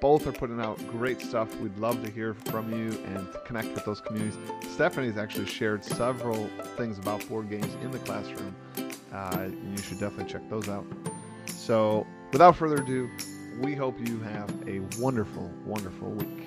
Both 0.00 0.26
are 0.26 0.32
putting 0.32 0.60
out 0.60 0.76
great 0.88 1.20
stuff. 1.20 1.54
We'd 1.60 1.78
love 1.78 2.04
to 2.04 2.10
hear 2.10 2.34
from 2.34 2.70
you 2.70 3.02
and 3.06 3.26
connect 3.46 3.68
with 3.68 3.84
those 3.84 4.00
communities. 4.00 4.38
Stephanie's 4.70 5.16
actually 5.16 5.46
shared 5.46 5.84
several 5.84 6.48
things 6.76 6.98
about 6.98 7.26
board 7.28 7.48
games 7.48 7.74
in 7.82 7.90
the 7.90 7.98
classroom. 8.00 8.54
Uh, 9.14 9.48
you 9.70 9.78
should 9.78 10.00
definitely 10.00 10.30
check 10.30 10.48
those 10.50 10.68
out. 10.68 10.84
So, 11.46 12.06
without 12.32 12.56
further 12.56 12.82
ado, 12.82 13.08
we 13.60 13.74
hope 13.74 13.96
you 14.06 14.18
have 14.20 14.50
a 14.66 14.80
wonderful, 14.98 15.50
wonderful 15.64 16.10
week. 16.10 16.42